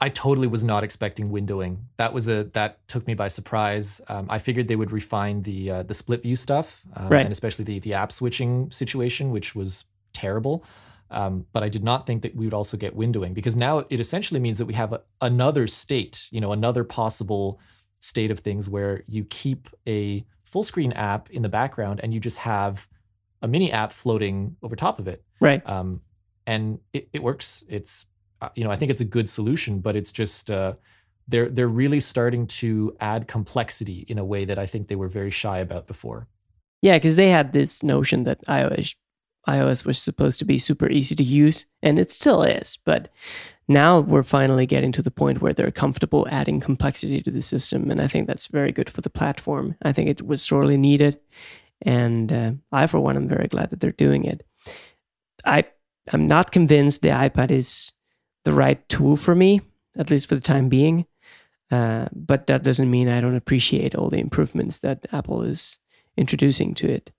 [0.00, 1.78] I totally was not expecting windowing.
[1.96, 4.00] That was a that took me by surprise.
[4.08, 7.24] Um, I figured they would refine the uh, the split view stuff, um, Right.
[7.24, 10.64] and especially the the app switching situation, which was terrible.
[11.10, 13.98] Um, but I did not think that we would also get windowing because now it
[13.98, 17.58] essentially means that we have a, another state, you know, another possible
[18.00, 22.20] state of things where you keep a full screen app in the background and you
[22.20, 22.86] just have
[23.42, 25.62] a mini app floating over top of it Right.
[25.68, 26.02] um,
[26.46, 27.64] and it, it works.
[27.68, 28.04] It's
[28.54, 30.74] you know I think it's a good solution, but it's just uh,
[31.26, 35.08] they're they're really starting to add complexity in a way that I think they were
[35.08, 36.26] very shy about before.
[36.82, 38.94] Yeah, because they had this notion that iOS
[39.46, 42.78] iOS was supposed to be super easy to use, and it still is.
[42.84, 43.08] But
[43.66, 47.90] now we're finally getting to the point where they're comfortable adding complexity to the system,
[47.90, 49.74] and I think that's very good for the platform.
[49.82, 51.18] I think it was sorely needed,
[51.82, 54.44] and uh, I, for one, am very glad that they're doing it.
[55.44, 55.64] I
[56.12, 57.92] I'm not convinced the iPad is
[58.44, 59.60] the right tool for me,
[59.96, 61.06] at least for the time being.
[61.70, 65.78] Uh, but that doesn't mean I don't appreciate all the improvements that Apple is
[66.16, 67.12] introducing to it.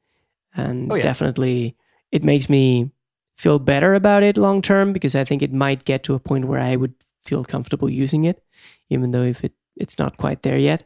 [0.55, 1.03] And Oh, yeah.
[1.03, 1.75] definitely,
[2.11, 2.89] it makes me
[3.37, 6.45] feel better about it long term because I think it might get to a point
[6.45, 8.43] where I would feel comfortable using it,
[8.89, 10.83] even though if it it's not quite there yet.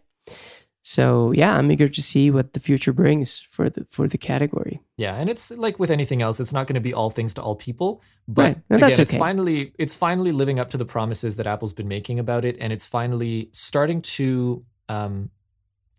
[0.85, 4.81] So yeah, I'm eager to see what the future brings for the for the category.
[4.97, 7.41] Yeah, and it's like with anything else, it's not going to be all things to
[7.41, 8.01] all people.
[8.27, 11.71] But Right, again, that's it's finally it's finally living up to the promises that Apple's
[11.71, 15.29] been making about it, and it's finally starting to um,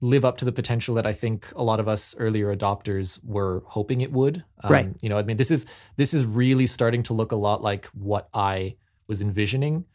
[0.03, 3.63] live up to the potential that I think a lot of us earlier adopters were
[3.65, 4.45] hoping it would.
[4.63, 4.95] Um, Right.
[5.01, 5.65] You know, I mean, this is
[5.97, 8.77] this is really starting to look a lot like what I
[9.07, 9.87] was envisioning.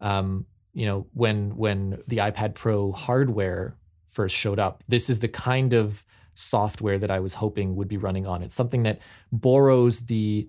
[0.00, 3.76] Um, you know, when when the iPad Pro hardware
[4.18, 6.04] first showed up, this is the kind of
[6.34, 8.50] software that I was hoping would be running on it.
[8.50, 9.00] Something that
[9.30, 10.48] borrows the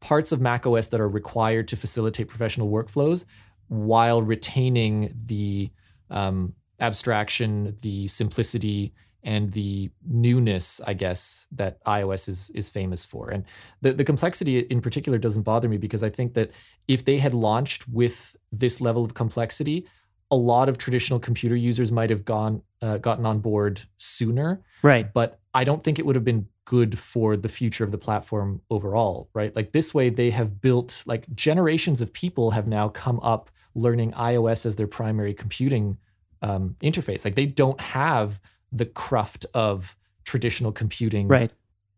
[0.00, 3.26] parts of macOS that are required to facilitate professional workflows
[3.68, 4.94] while retaining
[5.26, 5.70] the
[6.08, 6.54] um,
[6.88, 13.28] abstraction, the simplicity, and the newness, I guess, that iOS is is famous for.
[13.28, 13.44] And
[13.82, 16.48] the, the complexity in particular doesn't bother me because I think that
[16.88, 19.86] if they had launched with this level of complexity,
[20.30, 25.12] a lot of traditional computer users might have gone uh, gotten on board sooner Right.
[25.12, 28.62] but I don't think it would have been good for the future of the platform
[28.70, 29.54] overall, right?
[29.56, 34.12] Like this way, they have built like generations of people have now come up learning
[34.12, 35.98] iOS as their primary computing
[36.42, 37.24] um, interface.
[37.24, 38.40] Like they don't have
[38.72, 41.50] the cruft of traditional computing, Right.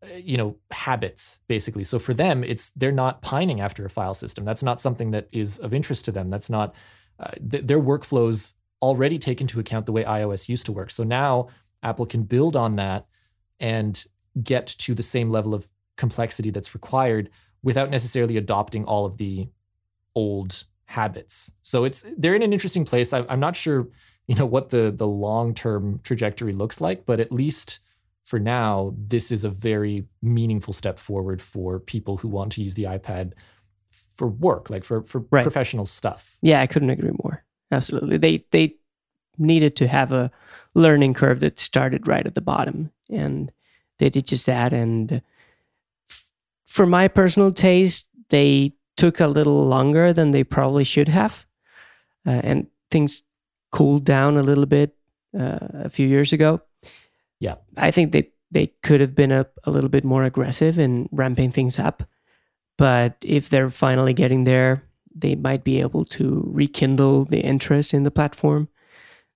[0.02, 1.84] uh, you know, habits basically.
[1.84, 4.44] So for them, it's they're not pining after a file system.
[4.46, 6.30] That's not something that is of interest to them.
[6.30, 6.74] That's not
[7.22, 10.90] uh, th- their workflows already take into account the way iOS used to work.
[10.90, 11.48] So now
[11.82, 13.06] Apple can build on that
[13.60, 14.04] and
[14.42, 17.30] get to the same level of complexity that's required
[17.62, 19.48] without necessarily adopting all of the
[20.14, 21.52] old habits.
[21.62, 23.12] So it's they're in an interesting place.
[23.12, 23.88] I, I'm not sure,
[24.26, 27.80] you know, what the the long term trajectory looks like, but at least
[28.24, 32.74] for now, this is a very meaningful step forward for people who want to use
[32.74, 33.32] the iPad
[34.14, 35.42] for work, like for for Right.
[35.42, 36.36] professional stuff.
[36.42, 37.44] Yeah, I couldn't agree more.
[37.70, 38.18] Absolutely.
[38.18, 38.76] They they
[39.38, 40.30] needed to have a
[40.74, 43.50] learning curve that started right at the bottom and
[43.98, 45.22] they did just that and
[46.08, 46.30] f-
[46.66, 51.46] for my personal taste, they took a little longer than they probably should have.
[52.26, 53.22] Uh, and things
[53.70, 54.94] cooled down a little bit
[55.38, 56.60] uh, a few years ago.
[57.40, 57.56] Yeah.
[57.76, 61.50] I think they they could have been a, a little bit more aggressive in ramping
[61.50, 62.02] things up.
[62.78, 64.82] But if they're finally getting there,
[65.14, 68.68] they might be able to rekindle the interest in the platform.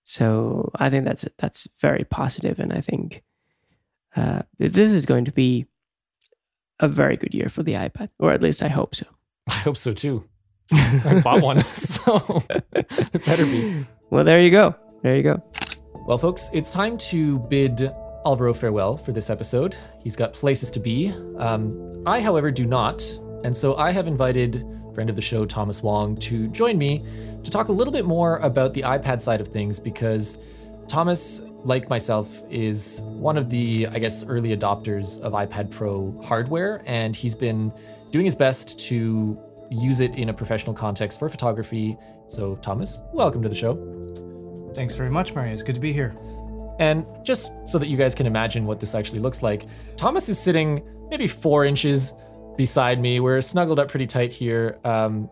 [0.04, 3.24] So I think that's that's very positive, and I think
[4.14, 5.66] uh, this is going to be
[6.78, 9.06] a very good year for the iPad, or at least I hope so.
[9.48, 10.24] I hope so too.
[10.72, 13.84] I bought one, so it better be.
[14.10, 14.74] Well, there you go.
[15.02, 15.42] There you go.
[16.06, 17.92] Well, folks, it's time to bid
[18.24, 19.76] Alvaro farewell for this episode.
[20.02, 21.12] He's got places to be.
[21.38, 23.02] Um, I, however, do not.
[23.46, 27.04] And so I have invited friend of the show, Thomas Wong, to join me
[27.44, 30.38] to talk a little bit more about the iPad side of things because
[30.88, 36.82] Thomas, like myself, is one of the, I guess, early adopters of iPad Pro hardware,
[36.86, 37.72] and he's been
[38.10, 39.40] doing his best to
[39.70, 41.96] use it in a professional context for photography.
[42.26, 43.76] So, Thomas, welcome to the show.
[44.74, 45.52] Thanks very much, Mario.
[45.52, 46.16] It's good to be here.
[46.80, 49.62] And just so that you guys can imagine what this actually looks like,
[49.96, 52.12] Thomas is sitting maybe four inches
[52.56, 53.20] beside me.
[53.20, 54.78] We're snuggled up pretty tight here.
[54.84, 55.30] Um,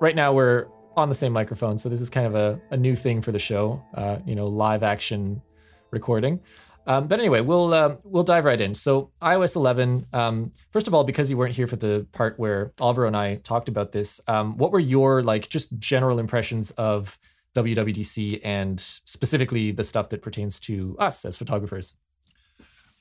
[0.00, 0.66] right now, we're
[0.96, 3.38] on the same microphone, so this is kind of a, a new thing for the
[3.38, 3.82] show.
[3.94, 5.42] Uh, you know, live action
[5.90, 6.40] recording.
[6.86, 8.74] Um, but anyway, we'll uh, we'll dive right in.
[8.74, 10.06] So iOS 11.
[10.12, 13.36] Um, first of all, because you weren't here for the part where Alvaro and I
[13.36, 17.18] talked about this, um, what were your like just general impressions of
[17.54, 21.94] WWDC and specifically the stuff that pertains to us as photographers?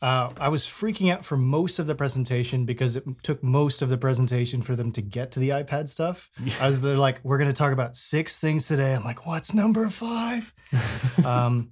[0.01, 3.89] Uh, I was freaking out for most of the presentation because it took most of
[3.89, 6.29] the presentation for them to get to the iPad stuff.
[6.59, 9.89] I was like, "We're going to talk about six things today." I'm like, "What's number
[9.89, 10.53] five?
[11.25, 11.71] um,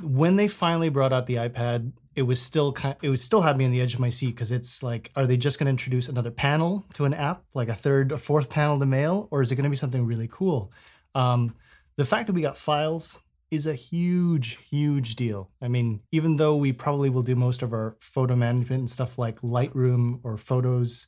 [0.00, 3.56] when they finally brought out the iPad, it was still kind, it was still had
[3.56, 5.70] me on the edge of my seat because it's like, are they just going to
[5.70, 9.40] introduce another panel to an app, like a third, a fourth panel to mail, or
[9.40, 10.72] is it going to be something really cool?
[11.14, 11.54] Um,
[11.96, 13.20] the fact that we got files
[13.52, 15.50] is a huge, huge deal.
[15.60, 19.18] I mean, even though we probably will do most of our photo management and stuff
[19.18, 21.06] like Lightroom or Photos,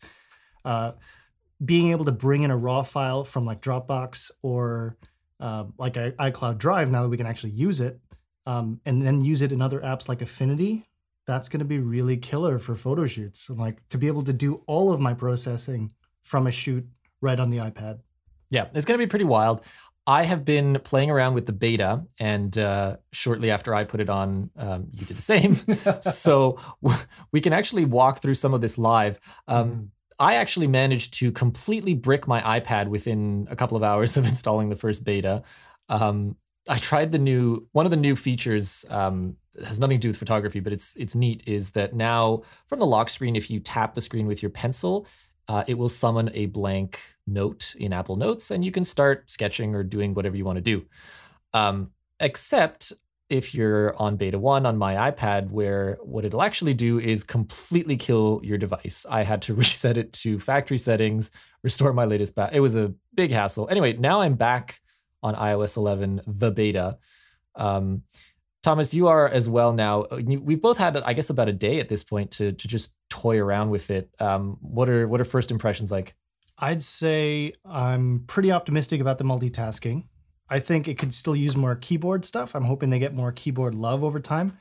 [0.66, 0.92] uh,
[1.64, 4.98] being able to bring in a raw file from like Dropbox or
[5.40, 7.98] uh, like iCloud Drive now that we can actually use it,
[8.44, 10.86] um, and then use it in other apps like Affinity,
[11.26, 13.48] that's going to be really killer for photo shoots.
[13.48, 15.92] And like to be able to do all of my processing
[16.22, 16.86] from a shoot
[17.22, 18.00] right on the iPad.
[18.50, 19.62] Yeah, it's going to be pretty wild.
[20.06, 24.10] I have been playing around with the beta, and uh, shortly after I put it
[24.10, 25.54] on, um, you did the same.
[26.02, 26.58] so
[27.32, 29.18] we can actually walk through some of this live.
[29.48, 29.88] Um, mm.
[30.18, 34.68] I actually managed to completely brick my iPad within a couple of hours of installing
[34.68, 35.42] the first beta.
[35.88, 36.36] Um,
[36.68, 40.16] I tried the new one of the new features um, has nothing to do with
[40.16, 41.42] photography, but it's it's neat.
[41.46, 45.06] Is that now from the lock screen, if you tap the screen with your pencil,
[45.48, 49.74] uh, it will summon a blank note in Apple Notes, and you can start sketching
[49.74, 50.84] or doing whatever you want to do.
[51.52, 51.90] Um,
[52.20, 52.92] except
[53.30, 57.96] if you're on beta one on my iPad, where what it'll actually do is completely
[57.96, 59.06] kill your device.
[59.08, 61.30] I had to reset it to factory settings,
[61.62, 62.34] restore my latest.
[62.34, 63.68] Ba- it was a big hassle.
[63.70, 64.80] Anyway, now I'm back
[65.22, 66.98] on iOS 11, the beta.
[67.54, 68.02] Um,
[68.64, 70.04] Thomas, you are as well now.
[70.04, 72.94] Uh, we've both had, I guess, about a day at this point to to just
[73.10, 74.08] toy around with it.
[74.18, 76.14] Um, what are what are first impressions like?
[76.58, 80.04] I'd say I'm pretty optimistic about the multitasking.
[80.48, 82.56] I think it could still use more keyboard stuff.
[82.56, 84.56] I'm hoping they get more keyboard love over time,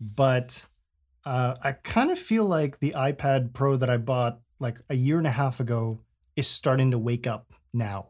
[0.00, 0.64] but
[1.24, 5.18] uh, I kind of feel like the iPad Pro that I bought like a year
[5.18, 6.00] and a half ago
[6.36, 8.06] is starting to wake up now.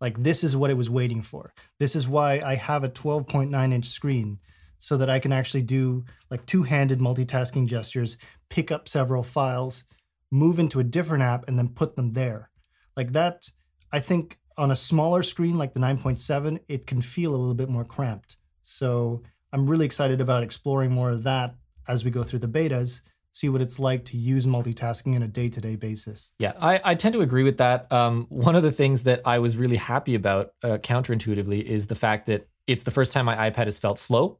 [0.00, 1.54] Like this is what it was waiting for.
[1.78, 4.40] This is why I have a 12.9 inch screen
[4.82, 8.16] so that I can actually do like two handed multitasking gestures,
[8.50, 9.84] pick up several files,
[10.32, 12.50] move into a different app, and then put them there.
[12.96, 13.48] Like that,
[13.92, 17.68] I think on a smaller screen like the 9.7, it can feel a little bit
[17.68, 18.38] more cramped.
[18.62, 19.22] So
[19.52, 21.54] I'm really excited about exploring more of that
[21.86, 23.02] as we go through the betas
[23.34, 26.32] see what it's like to use multitasking on a day-to-day basis.
[26.38, 27.90] Yeah, I, I tend to agree with that.
[27.90, 31.94] Um, one of the things that I was really happy about, uh, counterintuitively, is the
[31.94, 34.38] fact that it's the first time my iPad has felt slow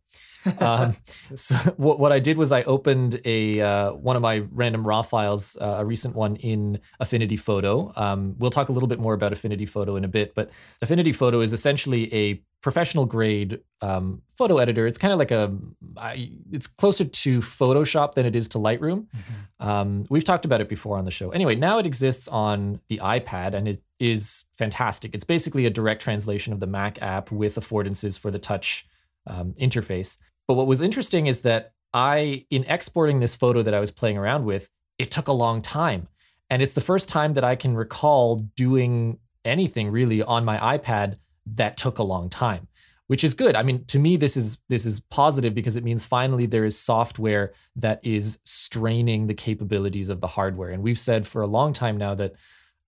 [0.58, 0.96] um,
[1.34, 5.02] so what, what I did was I opened a uh, one of my random raw
[5.02, 7.92] files, uh, a recent one in Affinity Photo.
[7.96, 11.12] Um, we'll talk a little bit more about Affinity Photo in a bit, but Affinity
[11.12, 14.86] Photo is essentially a professional grade um, photo editor.
[14.86, 15.56] It's kind of like a,
[15.96, 19.06] I, it's closer to Photoshop than it is to Lightroom.
[19.06, 19.68] Mm-hmm.
[19.68, 21.30] Um, we've talked about it before on the show.
[21.30, 25.12] Anyway, now it exists on the iPad and it is fantastic.
[25.12, 28.86] It's basically a direct translation of the Mac app with affordances for the touch
[29.26, 30.16] um, interface.
[30.52, 34.18] But what was interesting is that I, in exporting this photo that I was playing
[34.18, 36.08] around with, it took a long time.
[36.50, 41.16] And it's the first time that I can recall doing anything really on my iPad
[41.54, 42.68] that took a long time,
[43.06, 43.56] which is good.
[43.56, 46.78] I mean, to me, this is this is positive because it means finally there is
[46.78, 50.68] software that is straining the capabilities of the hardware.
[50.68, 52.34] And we've said for a long time now that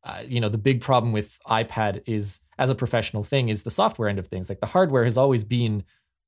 [0.04, 3.70] uh, you know the big problem with iPad is as a professional thing is the
[3.70, 4.50] software end of things.
[4.50, 5.84] Like the hardware has always been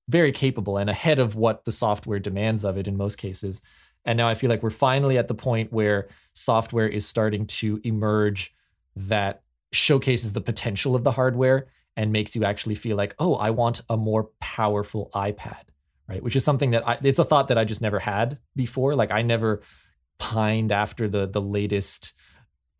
[0.09, 3.61] very capable and ahead of what the software demands of it in most cases.
[4.05, 7.81] And now I feel like we're finally at the point where software is starting to
[7.83, 8.55] emerge
[8.95, 9.43] that
[9.73, 13.81] showcases the potential of the hardware and makes you actually feel like, oh, I want
[13.89, 15.63] a more powerful iPad,
[16.09, 16.23] right?
[16.23, 18.95] Which is something that I, it's a thought that I just never had before.
[18.95, 19.63] Like I never
[20.19, 22.15] pined after the the latest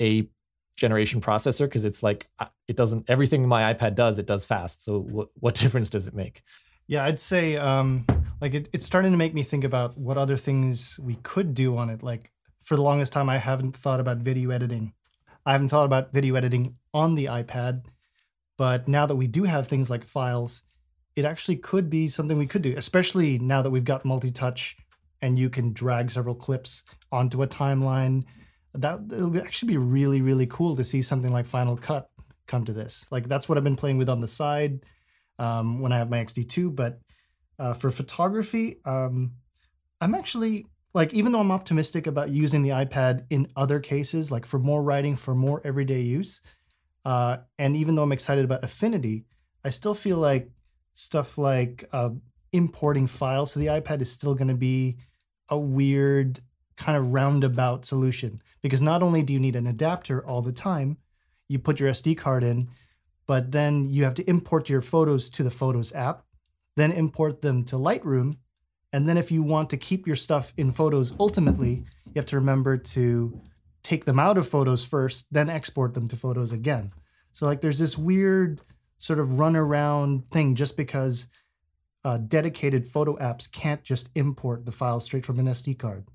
[0.01, 0.29] A
[0.77, 4.85] generation processor because it's like uh, it doesn't everything my iPad does it does fast.
[4.85, 6.43] So what what difference does it make?
[6.89, 8.07] Yeah, I'd say um,
[8.41, 11.77] like it, it's starting to make me think about what other things we could do
[11.77, 12.03] on it.
[12.03, 12.31] Like
[12.61, 14.93] for the longest time, I haven't thought about video editing.
[15.45, 17.85] I haven't thought about video editing on the iPad,
[18.57, 20.63] but now that we do have things like files,
[21.15, 24.77] it actually could be something we could do, especially now that we've got multi-touch
[25.23, 28.25] and you can drag several clips onto a timeline.
[28.75, 32.11] That it would actually be really, really cool to see something like Final Cut
[32.47, 33.07] come to this.
[33.11, 34.85] Like that's what I've been playing with on the side
[35.39, 36.75] um, when I have my X-T2.
[36.75, 36.99] But
[37.59, 39.33] uh, for photography, um,
[40.01, 44.47] I'm actually like, even though I'm optimistic about using the iPad in other cases, like
[44.47, 46.41] for more writing, for more everyday use,
[47.05, 49.25] uh, and even though I'm excited about Affinity,
[49.65, 50.51] I still feel like
[50.93, 52.11] stuff like uh,
[52.53, 54.97] importing files to the iPad is still going to be
[55.49, 56.41] a weird
[56.77, 60.97] kind of roundabout solution because not only do you need an adapter all the time,
[61.49, 62.69] you put your SD card in,
[63.27, 66.25] but then you have to import your photos to the Photos app,
[66.77, 68.37] then import them to Lightroom.
[68.93, 72.37] And then if you want to keep your stuff in Photos ultimately, you have to
[72.37, 73.41] remember to
[73.83, 76.93] take them out of Photos first, then export them to Photos again.
[77.33, 78.61] So, like, there's this weird
[78.99, 81.27] sort of run around thing just because
[82.05, 86.07] uh, dedicated photo apps can't just import the files straight from an SD card.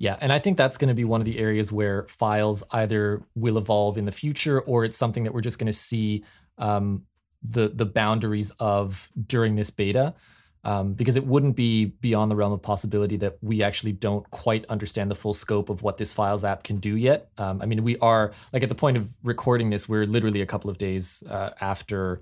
[0.00, 3.22] Yeah, and I think that's going to be one of the areas where files either
[3.34, 6.24] will evolve in the future or it's something that we're just going to see
[6.56, 7.04] um,
[7.42, 10.14] the the boundaries of during this beta.
[10.62, 14.66] Um, because it wouldn't be beyond the realm of possibility that we actually don't quite
[14.66, 17.30] understand the full scope of what this Files app can do yet.
[17.38, 20.46] Um, I mean, we are like at the point of recording this, we're literally a
[20.46, 22.20] couple of days uh, after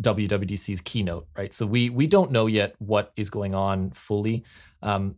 [0.00, 1.52] WWDC's keynote, right?
[1.52, 4.44] So we we don't know yet what is going on fully.
[4.82, 5.16] Um,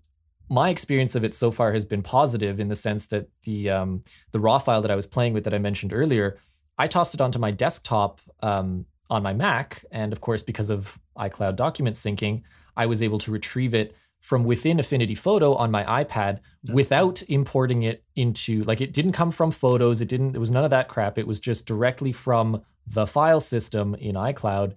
[0.48, 4.02] my experience of it so far has been positive in the sense that the um,
[4.32, 6.38] the raw file that I was playing with that I mentioned earlier,
[6.78, 10.98] I tossed it onto my desktop um, on my Mac, and of course, because of
[11.18, 12.42] iCloud document syncing,
[12.76, 17.22] I was able to retrieve it from within Affinity Photo on my iPad That's without
[17.26, 17.34] cool.
[17.34, 20.00] importing it into like it didn't come from Photos.
[20.00, 20.34] It didn't.
[20.34, 21.18] It was none of that crap.
[21.18, 24.74] It was just directly from the file system in iCloud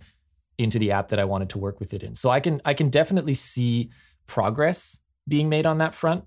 [0.57, 2.15] into the app that I wanted to work with it in.
[2.15, 3.89] So I can I can definitely see
[4.27, 6.25] progress being made on that front.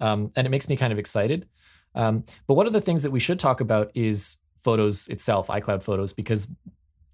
[0.00, 1.48] Um, and it makes me kind of excited.
[1.94, 5.82] Um, but one of the things that we should talk about is Photos itself, iCloud
[5.82, 6.48] Photos, because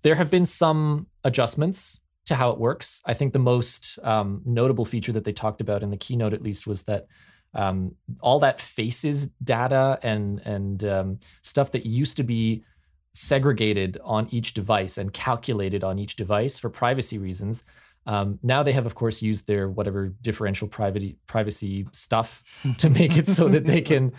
[0.02, 3.02] there have been some adjustments to how it works.
[3.04, 6.42] I think the most um, notable feature that they talked about in the keynote, at
[6.42, 7.06] least, was that
[7.54, 12.64] um, all that faces data and and um, stuff that used to be
[13.12, 17.62] segregated on each device and calculated on each device for privacy reasons
[18.06, 22.42] um, now they have, of course, used their whatever differential privacy privacy stuff
[22.78, 24.12] to make it so that they can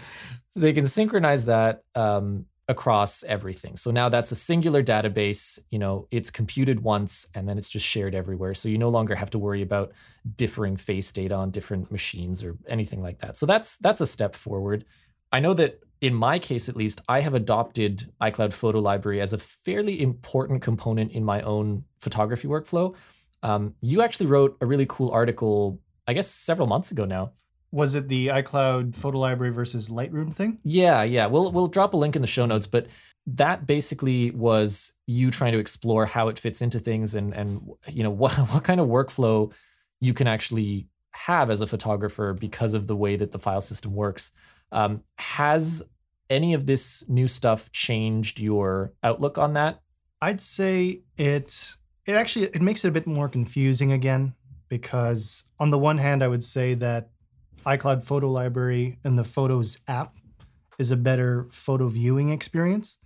[0.56, 3.76] they can synchronize that um, across everything.
[3.78, 5.60] So now that's a singular database.
[5.70, 8.54] You know, it's computed once and then it's just shared everywhere.
[8.54, 9.94] So you no longer have to worry about
[10.36, 13.38] differing face data on different machines or anything like that.
[13.38, 14.86] So that's that's a step forward.
[15.32, 19.34] I know that in my case at least, I have adopted iCloud Photo Library as
[19.34, 22.96] a fairly important component in my own photography workflow.
[23.46, 27.34] Um, you actually wrote a really cool article, I guess several months ago now.
[27.72, 30.58] Was it the iCloud photo library versus Lightroom thing?
[30.64, 31.28] Yeah, yeah.
[31.28, 32.88] We'll we'll drop a link in the show notes, but
[33.28, 38.02] that basically was you trying to explore how it fits into things and and you
[38.02, 39.52] know what what kind of workflow
[40.02, 43.94] you can actually have as a photographer because of the way that the file system
[43.94, 44.32] works.
[44.72, 45.84] Um, has
[46.32, 49.82] any of this new stuff changed your outlook on that?
[50.20, 51.76] I'd say it
[52.06, 54.34] it actually it makes it a bit more confusing again
[54.70, 57.10] because on the one hand I would say that
[57.66, 60.16] iCloud Photo Library and the Photos app
[60.78, 62.98] is a better photo viewing experience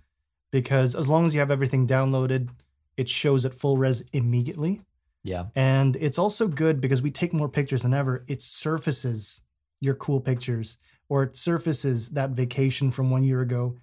[0.50, 2.50] because as long as you have everything downloaded,
[2.96, 4.82] it shows at full res immediately.
[5.22, 5.46] Yeah.
[5.54, 8.24] And it's also good because we take more pictures than ever.
[8.26, 9.42] It surfaces
[9.80, 10.78] your cool pictures
[11.08, 13.76] or it surfaces that vacation from one year ago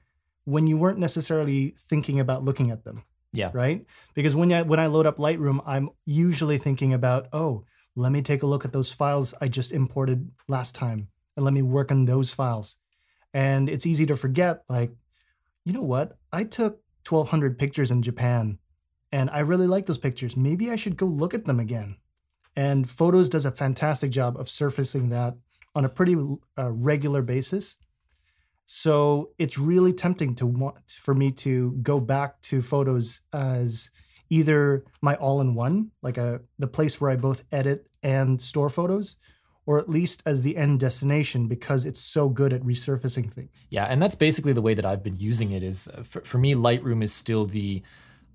[0.45, 3.03] when you weren't necessarily thinking about looking at them.
[3.33, 3.51] Yeah.
[3.53, 3.85] Right.
[4.13, 7.65] Because when I when I load up Lightroom, I'm usually thinking about, oh,
[7.95, 11.53] let me take a look at those files I just imported last time, and let
[11.53, 12.77] me work on those files.
[13.33, 14.91] And it's easy to forget, like,
[15.65, 16.17] you know what?
[16.31, 18.59] I took 1,200 pictures in Japan,
[19.11, 20.37] and I really like those pictures.
[20.37, 21.97] Maybe I should go look at them again.
[22.55, 25.35] And Photos does a fantastic job of surfacing that
[25.75, 26.15] on a pretty
[26.57, 27.77] uh, regular basis.
[28.67, 33.91] So it's really tempting to want for me to go back to Photos as
[34.29, 39.15] either my all-in-one, like a the place where I both edit and store photos,
[39.65, 43.51] or at least as the end destination because it's so good at resurfacing things.
[43.69, 45.63] Yeah, and that's basically the way that I've been using it.
[45.63, 47.81] Is uh, for, for me, Lightroom is still the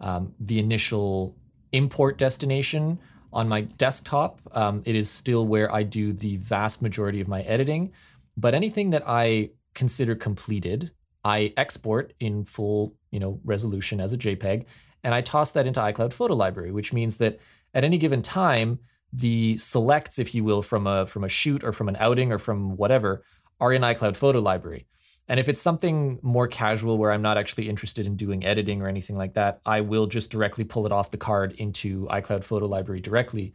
[0.01, 1.37] um, the initial
[1.73, 2.99] import destination
[3.35, 4.41] on my desktop.
[4.53, 7.93] Um, it is still where I do the vast majority of my editing,
[8.39, 10.93] but anything that I consider completed,
[11.25, 14.65] I export in full, you know, resolution as a JPEG,
[15.05, 17.39] and I toss that into iCloud Photo Library, which means that
[17.75, 18.79] at any given time,
[19.13, 22.39] the selects, if you will, from a from a shoot or from an outing or
[22.39, 23.25] from whatever,
[23.61, 24.87] are in iCloud Photo Library.
[25.29, 28.89] And if it's something more casual where I'm not actually interested in doing editing or
[28.89, 32.67] anything like that, I will just directly pull it off the card into iCloud Photo
[32.67, 33.55] Library directly.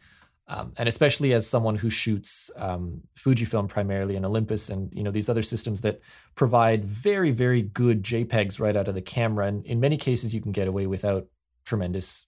[0.50, 5.10] Um, and especially as someone who shoots um, Fujifilm primarily and Olympus and you know
[5.10, 6.00] these other systems that
[6.36, 10.40] provide very very good JPEGs right out of the camera, and in many cases you
[10.40, 11.26] can get away without
[11.66, 12.26] tremendous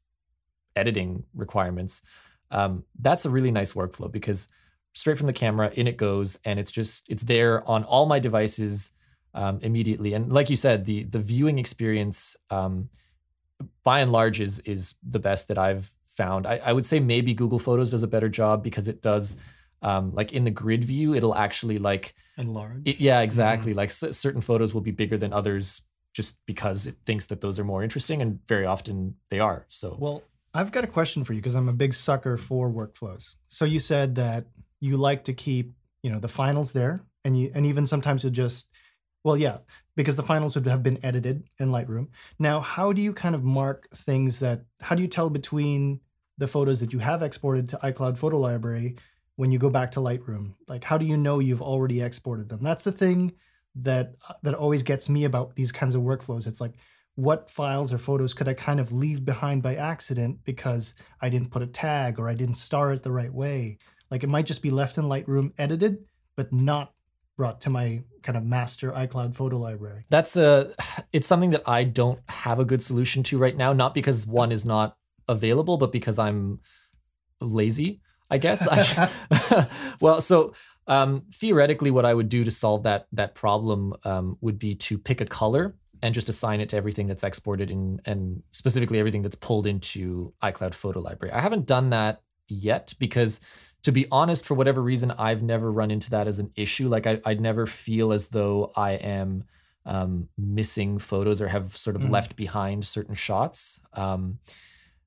[0.77, 2.03] editing requirements.
[2.51, 4.49] Um, that's a really nice workflow because
[4.93, 8.19] straight from the camera in it goes, and it's just it's there on all my
[8.19, 8.93] devices
[9.35, 10.15] um, immediately.
[10.15, 12.91] And like you said, the the viewing experience um,
[13.85, 16.47] by and large is is the best that I've found.
[16.47, 19.37] I, I, would say maybe Google Photos does a better job because it does
[19.83, 22.83] um, like in the grid view, it'll actually like enlarge.
[22.85, 23.73] It, yeah, exactly.
[23.73, 23.79] Mm-hmm.
[23.79, 25.83] Like c- certain photos will be bigger than others
[26.13, 29.65] just because it thinks that those are more interesting, and very often they are.
[29.69, 33.37] So well, I've got a question for you because I'm a big sucker for workflows.
[33.49, 34.47] So you said that
[34.81, 38.33] you like to keep you know the finals there, and you and even sometimes you'll
[38.33, 38.69] just
[39.25, 39.59] well, yeah,
[40.01, 42.09] because the finals would have been edited in Lightroom.
[42.39, 46.01] Now, how do you kind of mark things that, how do you tell between
[46.39, 48.97] the photos that you have exported to iCloud Photo Library
[49.37, 50.55] when you go back to Lightroom?
[50.67, 52.61] Like, how do you know you've already exported them?
[52.63, 53.35] That's the thing
[53.75, 56.47] that that always gets me about these kinds of workflows.
[56.47, 56.77] It's like,
[57.17, 61.51] what files or photos could I kind of leave behind by accident because I didn't
[61.51, 63.77] put a tag or I didn't star it the right way?
[64.11, 66.07] Like, it might just be left in Lightroom edited,
[66.39, 66.95] but not
[67.41, 70.05] brought to my kind of master iCloud photo library?
[70.11, 70.75] That's a
[71.11, 74.53] it's something that I don't have a good solution to right now, not because one
[74.53, 76.61] is not available, but because I'm
[77.41, 78.69] lazy, I guess.
[78.71, 79.09] I
[80.03, 80.53] well, so
[80.87, 84.99] um, theoretically, what I would do to solve that that problem um, would be to
[84.99, 89.23] pick a color and just assign it to everything that's exported in, and specifically everything
[89.23, 91.33] that's pulled into iCloud Photo Library.
[91.33, 93.41] I haven't done that yet because
[93.83, 96.89] to be honest, for whatever reason, I've never run into that as an issue.
[96.89, 99.45] Like I, I'd never feel as though I am
[99.87, 102.11] um, missing photos or have sort of mm.
[102.11, 103.81] left behind certain shots.
[103.95, 104.39] Um,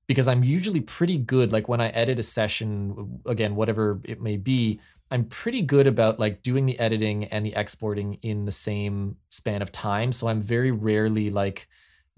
[0.07, 1.51] because I'm usually pretty good.
[1.51, 4.79] Like when I edit a session, again, whatever it may be,
[5.11, 9.61] I'm pretty good about like doing the editing and the exporting in the same span
[9.61, 10.11] of time.
[10.11, 11.67] So I'm very rarely like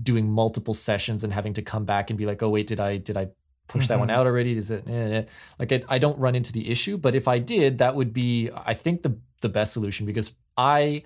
[0.02, 2.98] doing multiple sessions and having to come back and be like, oh wait, did I
[2.98, 3.30] did I
[3.68, 3.88] push mm-hmm.
[3.90, 4.20] that one mm-hmm.
[4.20, 4.58] out already?
[4.58, 5.24] Is it eh, eh.
[5.60, 8.50] like it, I don't run into the issue, but if I did, that would be
[8.54, 11.04] I think the the best solution because I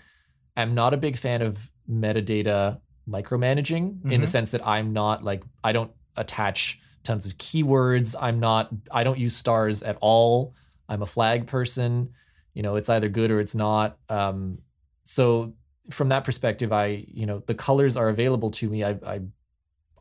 [0.55, 2.79] am not a big fan of metadata
[3.09, 4.11] micromanaging mm-hmm.
[4.11, 4.31] in the mm-hmm.
[4.31, 8.15] sense that I'm not like I don't attach tons of keywords.
[8.19, 10.53] I'm not I don't use stars at all.
[10.87, 12.13] I'm a flag person.
[12.53, 13.97] You know, it's either good or it's not.
[14.09, 14.59] Um,
[15.05, 15.53] so
[15.91, 18.83] from that perspective, I you know the colors are available to me.
[18.83, 19.21] I, I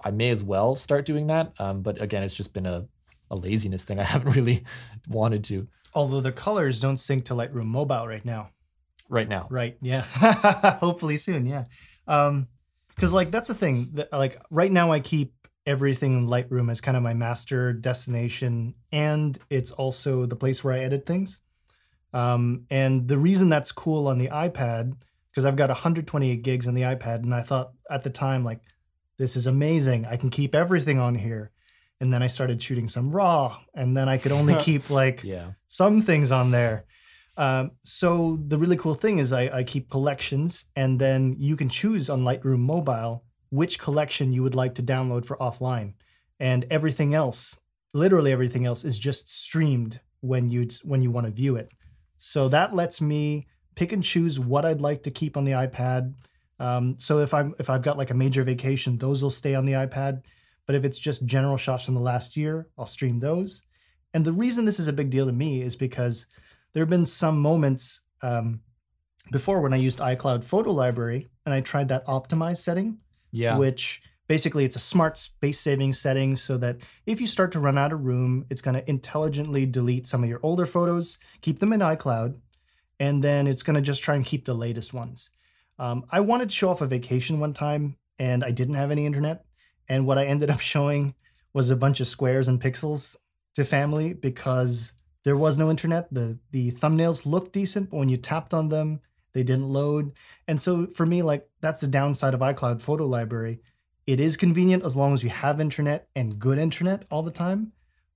[0.05, 1.53] I may as well start doing that.
[1.59, 2.87] Um, but again, it's just been a,
[3.31, 3.99] a laziness thing.
[3.99, 4.65] I haven't really
[5.09, 5.69] wanted to.
[5.95, 8.51] Although the colors don't sync to Lightroom Mobile right now.
[9.09, 9.47] Right now.
[9.51, 9.77] Right.
[9.81, 10.03] Yeah.
[10.81, 11.47] Hopefully soon.
[11.47, 11.65] Yeah.
[12.07, 12.49] Um,
[12.95, 15.33] because like that's the thing that like right now I keep
[15.67, 20.75] everything in Lightroom as kind of my master destination, and it's also the place where
[20.75, 21.41] I edit things.
[22.13, 24.95] Um, and the reason that's cool on the iPad
[25.31, 28.61] because I've got 128 gigs on the iPad, and I thought at the time like
[29.19, 30.07] this is amazing.
[30.07, 31.51] I can keep everything on here.
[32.01, 35.53] And then I started shooting some raw, and then I could only keep like yeah.
[35.67, 36.85] some things on there.
[37.37, 41.69] Um, so the really cool thing is I, I keep collections, and then you can
[41.69, 45.95] choose on Lightroom Mobile which collection you would like to download for offline,
[46.39, 47.59] and everything else,
[47.95, 51.69] literally everything else, is just streamed when you when you want to view it.
[52.17, 56.15] So that lets me pick and choose what I'd like to keep on the iPad
[56.59, 59.65] um, so if I'm if I've got like a major vacation, those will stay on
[59.65, 60.23] the iPad.
[60.67, 63.63] But if it's just general shots from the last year, I'll stream those.
[64.13, 66.27] And the reason this is a big deal to me is because
[66.73, 68.61] there have been some moments um,
[69.31, 72.99] before when I used iCloud Photo Library and I tried that optimized setting,
[73.33, 73.57] Yeah.
[73.57, 77.79] which basically it's a smart space saving setting so that if you start to run
[77.79, 81.73] out of room, it's going to intelligently delete some of your older photos, keep them
[81.73, 82.37] in iCloud,
[83.01, 85.31] and then it's going to just try and keep the latest ones.
[85.79, 89.07] Um, I wanted to show off a vacation one time and I didn't have any
[89.07, 89.45] internet.
[89.89, 91.15] And what I ended up showing
[91.53, 93.17] was a bunch of squares and pixels
[93.55, 94.93] to family because
[95.25, 96.13] there was no internet.
[96.13, 99.01] The the thumbnails looked decent, but when you tapped on them,
[99.33, 100.13] they didn't load.
[100.47, 103.61] And so for me, like that's the downside of iCloud Photo Library.
[104.07, 107.73] It is convenient as long as you have internet and good internet all the time,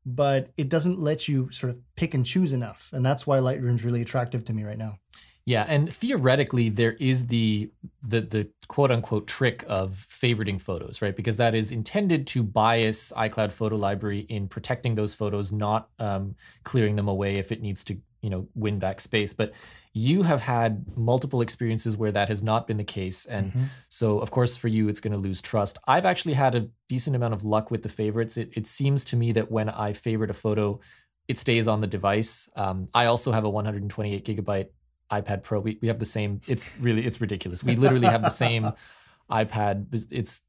[0.07, 2.89] but it doesn't let you sort of pick and choose enough.
[2.93, 4.99] And that's why Lightroom's really attractive to me right now.
[5.45, 7.71] Yeah, and theoretically, there is the
[8.03, 11.17] the the quote unquote trick of favoriting photos, right?
[11.17, 16.37] Because that is intended to bias iCloud Photo Library in protecting those photos, not um,
[16.63, 19.33] clearing them away if it needs to, you know, win back space.
[19.33, 19.53] But
[19.95, 23.65] you have had multiple experiences where that has not been the case, and Mhm.
[23.89, 25.77] so of course for you it's going to lose trust.
[25.89, 28.37] I've actually had a decent amount of luck with the favorites.
[28.37, 30.79] It it seems to me that when I favorite a photo,
[31.27, 32.49] it stays on the device.
[32.55, 34.69] Um, I also have a 128 gigabyte
[35.13, 35.61] iPad Pro.
[35.61, 36.41] We, we have the same.
[36.49, 37.63] It's really it's ridiculous.
[37.63, 38.73] We literally have the same
[39.31, 39.95] iPad.
[40.13, 40.43] It's-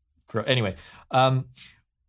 [0.48, 0.76] anyway.
[1.12, 1.46] Um,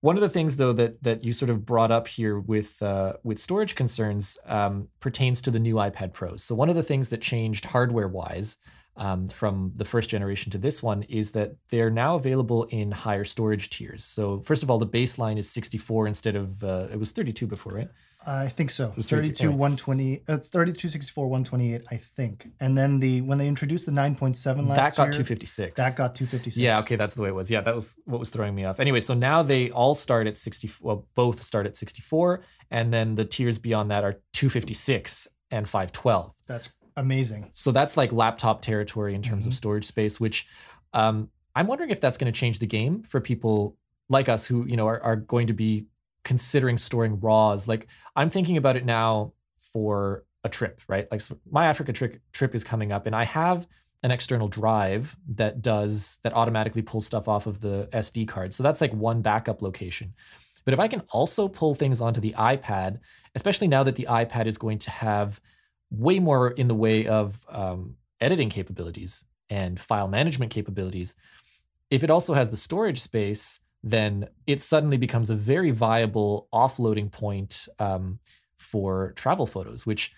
[0.00, 3.14] one of the things though that that you sort of brought up here with uh,
[3.22, 6.44] with storage concerns um, pertains to the new iPad Pros.
[6.44, 8.58] So one of the things that changed hardware wise.
[8.96, 13.24] Um, from the first generation to this one is that they're now available in higher
[13.24, 14.04] storage tiers.
[14.04, 17.72] So first of all, the baseline is 64 instead of uh, it was 32 before,
[17.72, 17.88] right?
[18.26, 18.88] I think so.
[18.90, 22.46] 32 32, 120, uh, 32, 64, 128, I think.
[22.60, 25.76] And then the when they introduced the 9.7 last that got year, 256.
[25.76, 26.56] that got 256.
[26.56, 27.50] Yeah, okay, that's the way it was.
[27.50, 28.80] Yeah, that was what was throwing me off.
[28.80, 33.14] Anyway, so now they all start at 60, well, both start at 64, and then
[33.14, 36.32] the tiers beyond that are 256 and 512.
[36.46, 37.50] That's amazing.
[37.52, 39.56] So that's like laptop territory in terms of Mhm.
[39.56, 40.46] storage space, which
[40.92, 43.76] um, I'm wondering if that's going to change the game for people
[44.08, 45.86] like us who, you know, are, are going to be
[46.24, 47.68] considering storing RAWs.
[47.68, 49.32] Like I'm thinking about it now
[49.72, 51.06] for a trip, right?
[51.10, 53.66] Like so my Africa trip trip is coming up and I have
[54.02, 58.52] an external drive that does that automatically pulls stuff off of the SD card.
[58.52, 60.12] So that's like one backup location.
[60.64, 63.00] But if I can also pull things onto the iPad,
[63.34, 65.40] especially now that the iPad is going to have
[65.90, 71.16] way more in the way of um, editing capabilities and file management capabilities,
[71.90, 77.12] if it also has the storage space, then it suddenly becomes a very viable offloading
[77.12, 78.18] point um,
[78.56, 80.10] for travel photos, which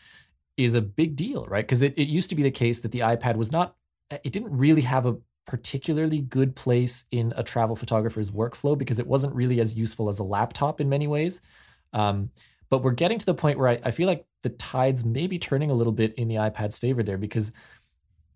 [0.56, 1.66] is a big deal, right?
[1.66, 3.74] Because it, it used to be the case that the iPad was not,
[4.10, 9.06] it didn't really have a particularly good place in a travel photographer's workflow because it
[9.06, 11.40] wasn't really as useful as a laptop in many ways.
[11.92, 12.30] Um,
[12.70, 15.40] but we're getting to the point where I, I feel like the tides may be
[15.40, 17.50] turning a little bit in the iPad's favor there because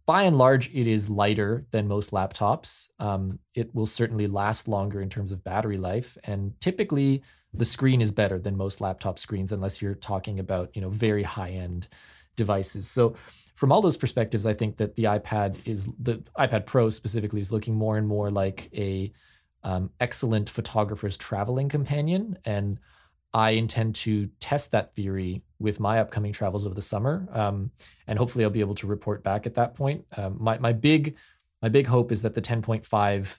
[0.07, 2.89] by and large, it is lighter than most laptops.
[2.99, 7.23] Um, it will certainly last longer in terms of battery life, and typically
[7.53, 11.23] the screen is better than most laptop screens, unless you're talking about you know very
[11.23, 11.89] high end
[12.37, 12.89] devices.
[12.89, 13.15] So,
[13.55, 17.53] from all those perspectives, I think that the iPad is the iPad Pro specifically is
[17.53, 19.13] looking more and more like a
[19.63, 22.79] um, excellent photographer's traveling companion, and
[23.33, 27.71] I intend to test that theory with my upcoming travels over the summer, um,
[28.07, 30.05] and hopefully I'll be able to report back at that point.
[30.17, 31.17] Um, my my big
[31.63, 33.39] my big hope is that the 10.5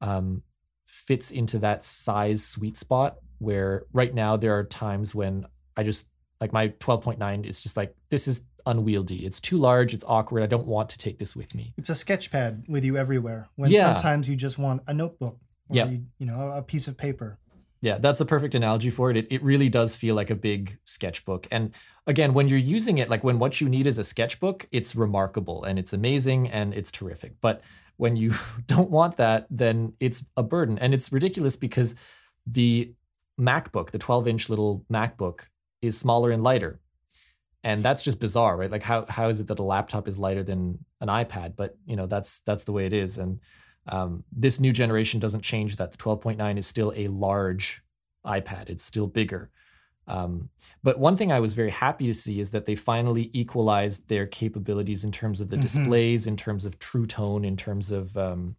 [0.00, 0.42] um,
[0.84, 6.08] fits into that size sweet spot where right now there are times when I just
[6.40, 9.24] like my 12.9 is just like this is unwieldy.
[9.26, 9.94] It's too large.
[9.94, 10.42] It's awkward.
[10.42, 11.72] I don't want to take this with me.
[11.76, 13.48] It's a sketch pad with you everywhere.
[13.56, 13.94] When Yeah.
[13.94, 15.86] sometimes you just want a notebook or Yeah.
[15.86, 17.38] you, you know, a piece of paper.
[17.82, 19.16] Yeah, that's a perfect analogy for it.
[19.16, 19.26] it.
[19.30, 21.48] It really does feel like a big sketchbook.
[21.50, 21.72] And
[22.06, 25.64] again, when you're using it, like when what you need is a sketchbook, it's remarkable
[25.64, 27.40] and it's amazing and it's terrific.
[27.40, 27.62] But
[27.96, 28.34] when you
[28.66, 30.78] don't want that, then it's a burden.
[30.78, 31.94] And it's ridiculous because
[32.46, 32.92] the
[33.40, 35.48] MacBook, the 12 inch little MacBook,
[35.80, 36.80] is smaller and lighter.
[37.64, 38.70] And that's just bizarre, right?
[38.70, 41.56] Like how how is it that a laptop is lighter than an iPad?
[41.56, 43.18] But you know, that's that's the way it is.
[43.18, 43.40] And
[43.86, 45.92] um, this new generation doesn't change that.
[45.92, 47.82] The 12.9 is still a large
[48.24, 49.50] iPad, it's still bigger.
[50.06, 50.48] Um,
[50.82, 54.26] but one thing I was very happy to see is that they finally equalized their
[54.26, 55.62] capabilities in terms of the Mhm.
[55.62, 58.56] displays, in terms of True Tone, in terms of um,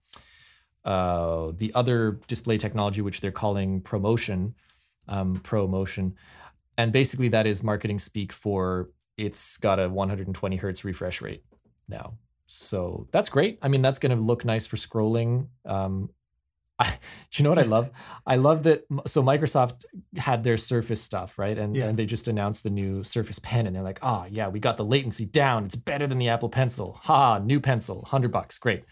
[0.85, 4.53] uh, the other display technology, which they're calling ProMotion,
[5.07, 6.13] um, ProMotion.
[6.77, 11.43] And basically, that is marketing speak for it's got a 120 hertz refresh rate
[11.87, 12.17] now.
[12.53, 13.59] So that's great.
[13.61, 15.47] I mean, that's going to look nice for scrolling.
[15.65, 16.09] Um,
[16.79, 16.97] I,
[17.33, 17.91] you know what I love?
[18.25, 18.85] I love that.
[19.05, 19.85] So Microsoft
[20.17, 21.57] had their Surface stuff, right?
[21.57, 21.87] And, Yeah.
[21.87, 24.75] and they just announced the new Surface Pen, and they're like, oh yeah, we got
[24.77, 25.63] the latency down.
[25.65, 26.99] It's better than the Apple Pencil.
[27.03, 27.37] Ha!
[27.39, 28.83] New pencil, hundred bucks, great.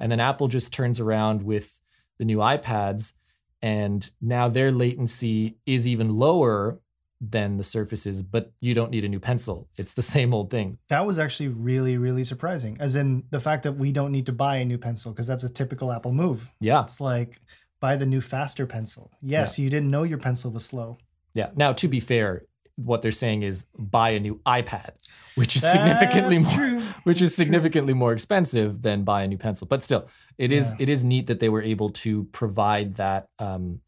[0.00, 1.80] And then Apple just turns around with
[2.18, 3.14] the new iPads,
[3.62, 6.80] and now their latency is even lower
[7.20, 9.68] than the Surfaces, but you don't need a new pencil.
[9.76, 10.78] It's the same old thing.
[10.88, 12.76] That was actually really, really surprising.
[12.80, 15.44] As in the fact that we don't need to buy a new pencil because that's
[15.44, 16.50] a typical Apple move.
[16.60, 17.40] Yeah, It's like
[17.80, 19.10] buy the new faster pencil.
[19.22, 20.98] Yes, you didn't know your pencil was slow.
[21.34, 21.50] yeah.
[21.56, 22.44] Now, to be fair,
[22.76, 24.90] what they're saying is buy a new iPad,
[25.34, 26.80] which is significantly more true.
[27.02, 27.44] which is That's true.
[27.44, 29.66] significantly more expensive than buy a new pencil.
[29.66, 30.06] But still,
[30.38, 30.82] it is Yeah.
[30.84, 33.80] it is neat that they were able to provide that um,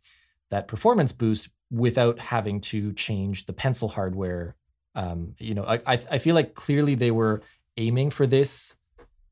[0.51, 4.57] that performance boost without having to change the pencil hardware.
[4.95, 7.43] Um, you know, I, I feel like clearly they were
[7.77, 8.77] aiming for this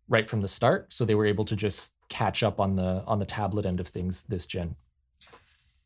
[0.08, 3.18] right from the start, so they were able to just catch up on the on
[3.18, 4.76] the tablet end of things this gen.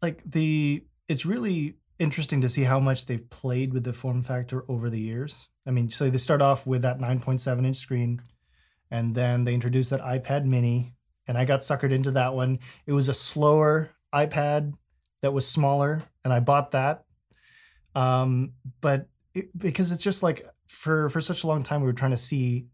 [0.01, 4.65] like the it's really interesting to see how much they've played with the form factor
[4.69, 5.49] over the years.
[5.67, 8.23] I mean, so they start off with that 9.7 inch screen,
[8.91, 10.95] and then they introduced that iPad Mini,
[11.27, 12.59] and I got suckered into that one.
[12.87, 14.75] It was a slower iPad
[15.23, 17.05] that was smaller, and I bought that.
[17.95, 21.93] Um, but it, because it's just like for for such a long time, we were
[21.93, 22.67] trying to see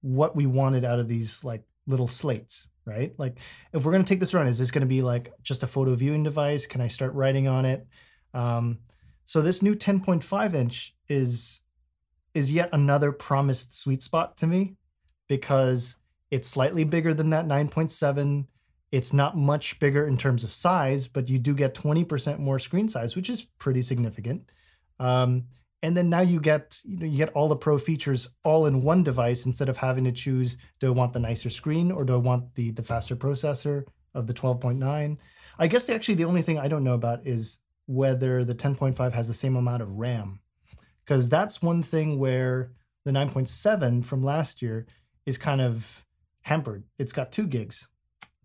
[0.00, 3.12] what we wanted out of these like little slates, right?
[3.18, 3.38] Like
[3.72, 6.22] if we're to take this run, is this to be like just a photo viewing
[6.22, 6.66] device?
[6.66, 7.86] Can I start writing on it?
[8.34, 8.78] Um,
[9.24, 11.62] so this new 10.5 inch is
[12.34, 14.76] is yet another promised sweet spot to me
[15.26, 15.96] because
[16.30, 18.46] it's slightly bigger than that 9.7.
[18.92, 22.88] It's not much bigger in terms of size, but you do get 20% more screen
[22.88, 24.50] size, which is pretty significant.
[24.98, 25.46] Um,
[25.82, 28.82] and then now you get you know you get all the pro features all in
[28.82, 32.14] one device instead of having to choose do I want the nicer screen or do
[32.14, 33.84] I want the the faster processor
[34.14, 35.18] of the 12.9?
[35.58, 39.28] I guess actually the only thing I don't know about is whether the 10.5 has
[39.28, 40.40] the same amount of RAM.
[41.04, 42.72] Because that's one thing where
[43.04, 44.86] the 9.7 from last year
[45.24, 46.04] is kind of
[46.42, 46.82] hampered.
[46.98, 47.86] It's got two gigs.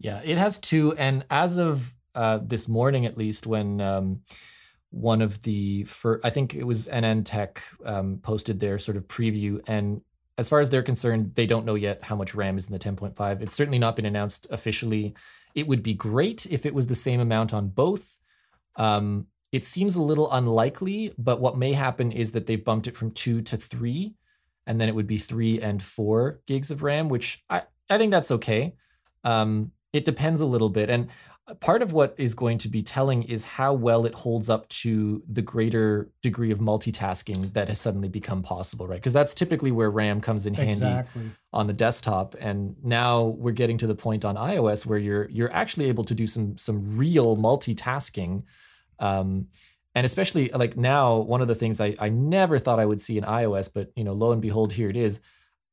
[0.01, 4.21] Yeah, it has two, and as of uh, this morning, at least, when um,
[4.89, 9.61] one of the fir- I think it was AnandTech um, posted their sort of preview,
[9.67, 10.01] and
[10.39, 12.79] as far as they're concerned, they don't know yet how much RAM is in the
[12.79, 13.41] 10.5.
[13.41, 15.13] It's certainly not been announced officially.
[15.53, 18.17] It would be great if it was the same amount on both.
[18.77, 22.95] Um, it seems a little unlikely, but what may happen is that they've bumped it
[22.95, 24.15] from two to three,
[24.65, 28.09] and then it would be three and four gigs of RAM, which I, I think
[28.09, 28.73] that's okay.
[29.23, 30.89] Um, it depends a little bit.
[30.89, 31.07] And
[31.59, 35.21] part of what is going to be telling is how well it holds up to
[35.27, 38.95] the greater degree of multitasking that has suddenly become possible, right?
[38.97, 41.31] Because that's typically where RAM comes in handy Exactly.
[41.51, 45.51] on the desktop and now we're getting to the point on iOS where you're you're
[45.51, 48.43] actually able to do some some real multitasking
[48.99, 49.47] um,
[49.93, 53.17] and especially like now one of the things I, I never thought I would see
[53.17, 55.19] in iOS but you know lo and behold here it is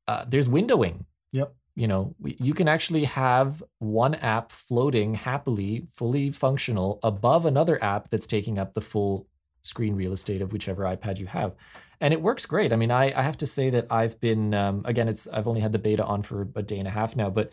[0.08, 1.54] uh, there's windowing Yep.
[1.78, 8.10] You know you can actually have one app floating happily fully functional above another app
[8.10, 9.28] that's taking up the full
[9.62, 11.54] screen real estate of whichever ipad you have.
[12.00, 12.72] And it works great.
[12.72, 15.60] I mean i, I have to say that i've been um, again it's i've only
[15.60, 17.52] had the beta on for a day and a half now but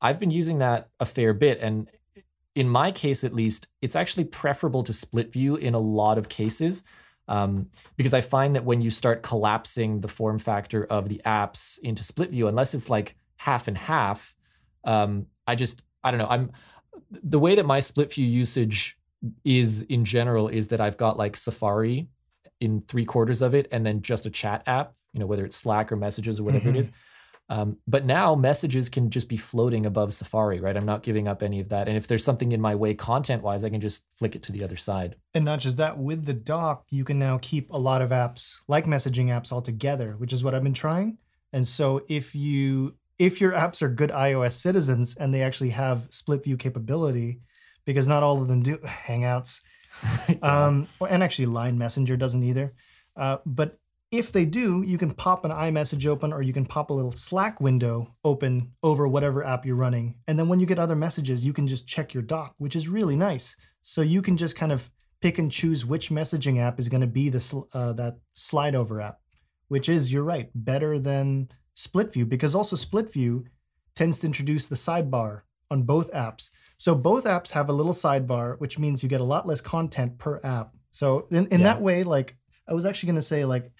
[0.00, 1.58] i've been using that a fair bit.
[1.60, 1.90] And
[2.54, 6.30] in my case at least it's actually preferable to split view in a lot of
[6.30, 6.82] cases
[7.28, 11.78] um, because I find that when you start collapsing the form factor of the apps
[11.80, 14.34] into split view, unless it's like half and half,
[14.84, 16.28] um, I just I don't know.
[16.28, 16.52] I'm
[17.10, 18.98] the way that my split view usage
[19.44, 22.08] is in general is that I've got like Safari
[22.60, 24.94] in three quarters of it, and then just a chat app.
[25.12, 26.76] You know, whether it's Slack or Messages or whatever Mhm.
[26.76, 26.90] it is.
[27.48, 30.76] Um, but now messages can just be floating above Safari, right?
[30.76, 31.86] I'm not giving up any of that.
[31.86, 34.52] And if there's something in my way content wise, I can just flick it to
[34.52, 35.14] the other side.
[35.32, 38.62] And not just that, with the dock, you can now keep a lot of apps,
[38.66, 41.18] like messaging apps, all together, which is what I've been trying.
[41.52, 46.06] And so if you if your apps are good iOS citizens and they actually have
[46.10, 47.40] split view capability,
[47.84, 49.62] because not all of them do Hangouts,
[50.42, 52.74] um, and actually Line Messenger doesn't either.
[53.16, 53.78] Uh, but
[54.12, 57.12] if they do, you can pop an iMessage open or you can pop a little
[57.12, 60.16] Slack window open over whatever app you're running.
[60.28, 62.88] And then when you get other messages, you can just check your dock, which is
[62.88, 63.56] really nice.
[63.82, 64.90] So you can just kind of
[65.20, 69.00] pick and choose which messaging app is going to be the uh, that slide over
[69.00, 69.18] app,
[69.68, 73.44] which is you're right, better than Split View because also Split View
[73.94, 76.50] tends to introduce the sidebar on both apps.
[76.78, 80.16] So both apps have a little sidebar, which means you get a lot less content
[80.18, 80.74] per app.
[80.90, 81.64] So in, in Yeah.
[81.74, 82.36] that way, like
[82.66, 83.70] I was actually going to say, like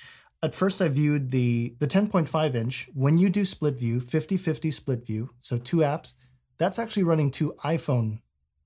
[0.42, 2.88] at first I viewed the the 10.5 inch.
[2.92, 6.12] When you do split view, 50-50 split view, so two apps,
[6.58, 8.20] that's actually running two iPhone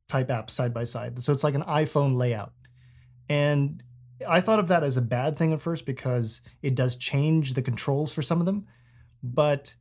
[0.08, 1.22] type apps side by side.
[1.22, 2.52] So it's like an iPhone layout.
[3.28, 3.80] And
[4.28, 7.62] I thought of that as a bad thing at first because it does change the
[7.62, 8.66] controls for some of them.
[9.22, 9.74] But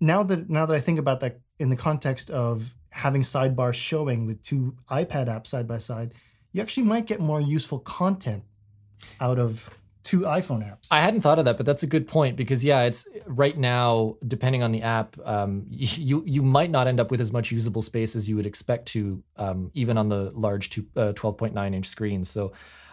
[0.00, 4.26] now that now that I think about that in the context of having sidebars showing
[4.26, 6.14] with two iPad apps side by side,
[6.52, 8.44] you actually might get more useful content
[9.20, 9.68] out of
[10.04, 10.88] two iPhone apps.
[10.90, 14.16] I hadn't thought of that, but that's a good point because yeah, it's right now
[14.26, 17.82] depending on the app, um, you you might not end up with as much usable
[17.82, 21.86] space as you would expect to, um, even on the large two, uh, 12.9 inch
[21.86, 22.28] screens.
[22.28, 22.52] So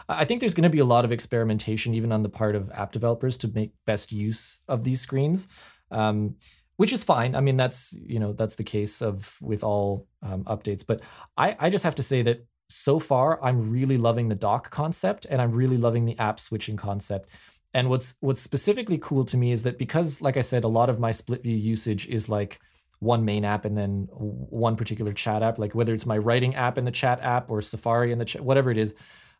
[0.09, 2.71] I think there's going to be a lot of experimentation, even on the part of
[2.71, 5.47] app developers, to make best use of these screens.
[5.91, 6.35] Um,
[6.77, 7.35] which is fine.
[7.35, 10.83] I mean, that's you know that's the case of with all um, updates.
[10.85, 11.01] But
[11.37, 15.27] I, I just have to say that so far I'm really loving the dock concept,
[15.29, 17.29] and I'm really loving the app switching concept.
[17.73, 20.89] And what's what's specifically cool to me is that because, like I said, a lot
[20.89, 22.59] of my split view usage is like
[22.99, 26.77] one main app and then one particular chat app, like whether it's my writing app
[26.77, 28.93] in the chat app or Safari in the chat, whatever it is.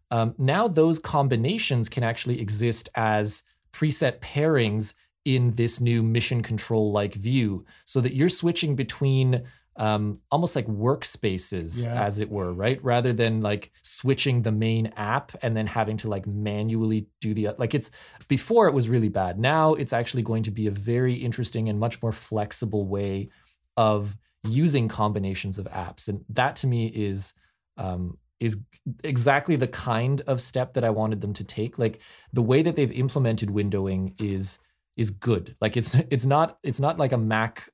[0.10, 4.94] Um, now those combinations can actually exist as preset pairings
[5.26, 9.44] in this new mission control like view so that you're switching between
[9.78, 12.04] um, almost like workspaces yeah.
[12.04, 12.84] as it were right?
[12.84, 17.50] Rather than like switching the main app and then having to like manually do the
[17.58, 17.90] like it's
[18.28, 19.40] before it was really bad.
[19.40, 23.30] Now it's actually going to be a very interesting and much more flexible way
[23.78, 27.34] of using combinations of apps and that to me is
[27.78, 28.58] um, is
[29.04, 31.78] exactly the kind of step that I wanted them to take.
[31.78, 32.02] Like
[32.34, 34.60] the way that they've implemented windowing is
[34.98, 35.56] is good.
[35.62, 37.70] Like it's it's not it's not like a Mac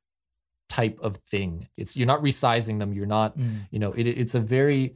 [0.69, 1.68] type of thing.
[1.77, 2.94] It's you're not resizing them.
[2.94, 3.68] You're not mm.
[3.72, 4.95] you know it, it's a very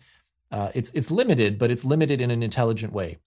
[0.52, 3.18] uh, it's it's limited, but it's limited in an intelligent way.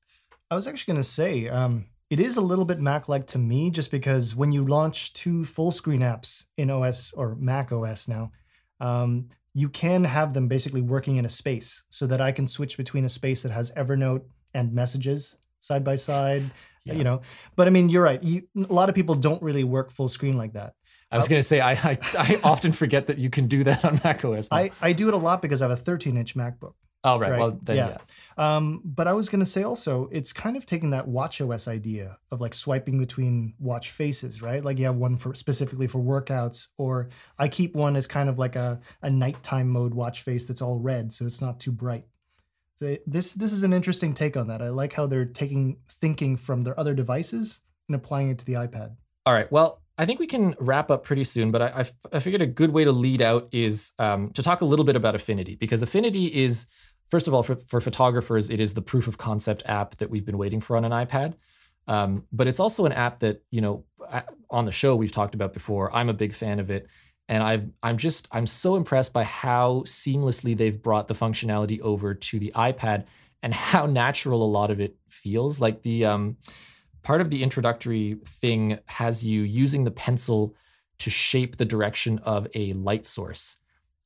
[0.51, 3.71] I was actually going to say um, it is a little bit Mac-like to me,
[3.71, 8.31] just because when you launch two full screen apps in OS or Mac OS now,
[8.79, 12.77] um, you can have them basically working in a space, so that I can switch
[12.77, 16.51] between a space that has Evernote and Messages side by side
[16.85, 16.95] yeah.
[16.95, 17.23] you know.
[17.57, 18.23] But I mean, you're right.
[18.23, 20.75] You, a lot of people don't really work full screen like that.
[21.11, 23.65] I was uh, going to say I, I, I often forget that you can do
[23.65, 24.49] that on Mac OS.
[24.51, 26.75] I I do it a lot because I have a 13 inch MacBook.
[27.07, 27.33] Oh right.
[27.33, 27.39] right.
[27.39, 27.99] Well then yeah.
[28.39, 28.57] yeah.
[28.57, 31.69] Um, but I was going to say also, it's kind of taking that Watch OS
[31.69, 34.65] idea of like swiping between watch faces, right?
[34.65, 38.39] Like you have one for specifically for workouts, or I keep one as kind of
[38.39, 42.07] like a a nighttime mode watch face that's all red, so it's not too bright
[42.81, 44.63] this this is an interesting take on that.
[44.63, 48.55] I like how they're taking thinking from their other devices and applying it to the
[48.55, 48.97] iPad.
[49.27, 49.51] All right.
[49.51, 52.73] Well, I think we can wrap up pretty soon, but I, I, figured a good
[52.73, 56.27] way to lead out is um, to talk a little bit about Affinity because Affinity
[56.27, 56.67] is,
[57.09, 60.25] first of all, for, for photographers, it is the proof of concept app that we've
[60.25, 61.35] been waiting for on an iPad.
[61.87, 63.85] Um, but it's also an app that, you know,
[64.51, 65.95] on the show we've talked about before.
[65.95, 66.89] I'm a big fan of it
[67.29, 72.15] and I've I'm just I'm so impressed by how seamlessly they've brought the functionality over
[72.15, 73.05] to the iPad
[73.43, 75.61] and how natural a lot of it feels.
[75.61, 76.37] Like the um,
[77.03, 80.55] part of the introductory thing has you using the pencil
[80.99, 83.59] to shape the direction of a light source.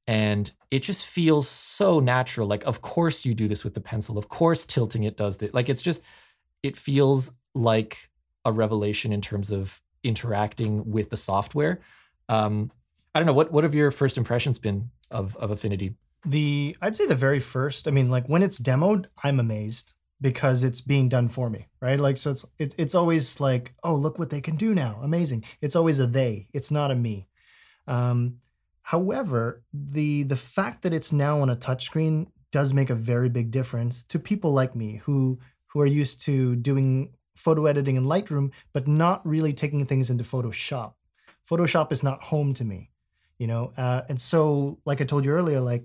[0.07, 2.49] And it just feels so natural.
[2.49, 4.17] Like, of course you do this with the pencil.
[4.17, 5.55] Of course, tilting it does that.
[5.55, 6.03] Like, it's just,
[6.63, 8.11] it feels like
[8.45, 11.81] a revelation in terms of interacting with the software.
[12.29, 12.73] Um,
[13.19, 15.97] I don't know what what have your first impressions been of of Affinity?
[16.25, 17.89] The I'd say the very first.
[17.89, 21.99] I mean, like when it's demoed, I'm amazed because it's being done for me, right?
[21.99, 25.43] Like so, it's it, it's always like, oh, look what they can do now, amazing.
[25.61, 26.47] It's always a they.
[26.55, 27.27] It's not a me.
[27.89, 28.37] Um,
[28.83, 33.51] however, the the fact that it's now on a touchscreen does make a very big
[33.51, 38.53] difference to people like me who who are used to doing photo editing in Lightroom,
[38.73, 40.93] but not really taking things into Photoshop.
[41.51, 42.93] Photoshop is not home to me
[43.39, 45.85] you know uh, and so like i told you earlier like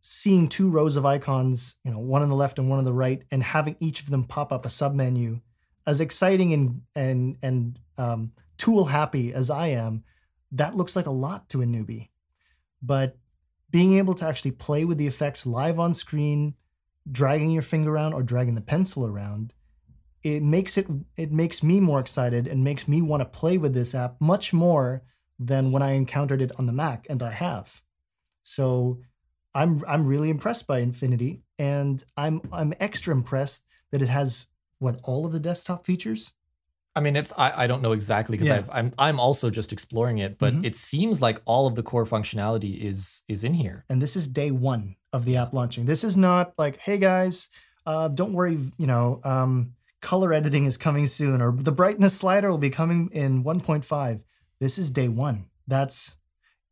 [0.00, 2.92] seeing two rows of icons you know one on the left and one on the
[2.92, 5.40] right and having each of them pop up a submenu
[5.86, 10.04] as exciting and and and um, tool happy as i am
[10.54, 12.08] that looks like a lot to a newbie.
[12.80, 13.16] But
[13.70, 16.54] being able to actually play with the effects live on screen
[17.10, 19.52] dragging your finger around or dragging the pencil around
[20.22, 20.86] it makes it
[21.18, 24.54] it makes me more excited and makes me want to play with this app much
[24.54, 25.02] more
[25.38, 27.82] than when I encountered it on the Mac, and I have.
[28.42, 29.00] So
[29.54, 34.46] I'm I'm really impressed by Affinity, and I'm I'm extra impressed that it has
[34.78, 36.34] what all of the desktop features.
[36.96, 38.64] I mean, it's I, I don't know exactly because yeah.
[38.70, 40.64] I'm I'm also just exploring it, but mm-hmm.
[40.64, 43.84] it seems like all of the core functionality is is in here.
[43.88, 45.86] And this is day one of the app launching.
[45.86, 47.50] This is not like, hey guys,
[47.86, 52.50] uh, don't worry, you know, um, color editing is coming soon, or the brightness slider
[52.50, 54.20] will be coming in 1.5
[54.64, 55.46] this is day one.
[55.68, 56.16] That's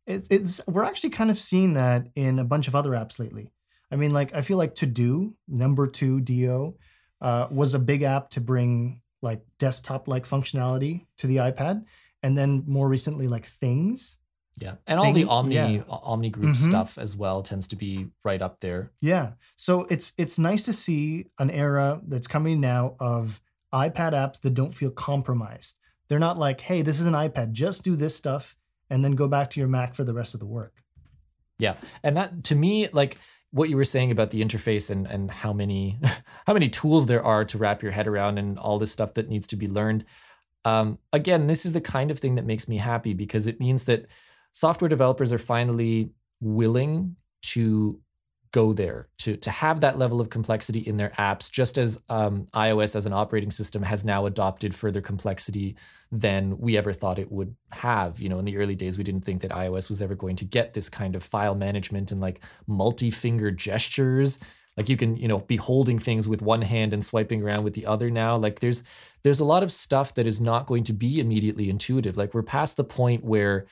[0.07, 3.51] it, it's we're actually kind of seeing that in a bunch of other apps lately.
[3.91, 6.75] I mean, like I feel like To Do number two Do
[7.21, 11.85] uh, was a big app to bring like desktop like functionality to the iPad,
[12.23, 14.17] and then more recently like Things.
[14.59, 15.83] Yeah, and all the Omni yeah.
[15.89, 16.69] Omni Group Mhm.
[16.69, 18.91] stuff as well tends to be right up there.
[19.01, 19.33] Yeah.
[19.55, 23.41] So it's it's nice to see an era that's coming now of
[23.73, 25.79] iPad apps that don't feel compromised.
[26.13, 28.55] They're not like, hey, this is an iPad, just do this stuff
[28.91, 30.83] and then go back to your Mac for the rest of the work.
[31.57, 31.73] Yeah,
[32.03, 33.17] and that to me, like
[33.49, 35.97] what you were saying about the interface and and how many
[36.45, 39.27] how many tools there are to wrap your head around and all this stuff that
[39.27, 40.05] needs to be learned.
[40.65, 43.85] Um, again, this is the kind of thing that makes me happy because it means
[43.85, 44.05] that
[44.51, 46.11] software developers are finally
[46.41, 47.99] willing to
[48.53, 52.45] go there to to have that level of complexity in their apps just as um,
[52.53, 55.75] ios as an operating system has now adopted further complexity
[56.11, 58.19] than we ever thought it would have.
[58.19, 60.45] You know in the early days we didn't think that ios was ever going to
[60.45, 64.39] get this kind of file management and like multi-finger gestures.
[64.77, 67.73] Like you can you know be holding things with one hand and swiping around with
[67.73, 68.37] the other now.
[68.37, 68.83] Like there's
[69.23, 72.17] there's a lot of stuff that is not going to be immediately intuitive.
[72.17, 73.65] Like we're past the point where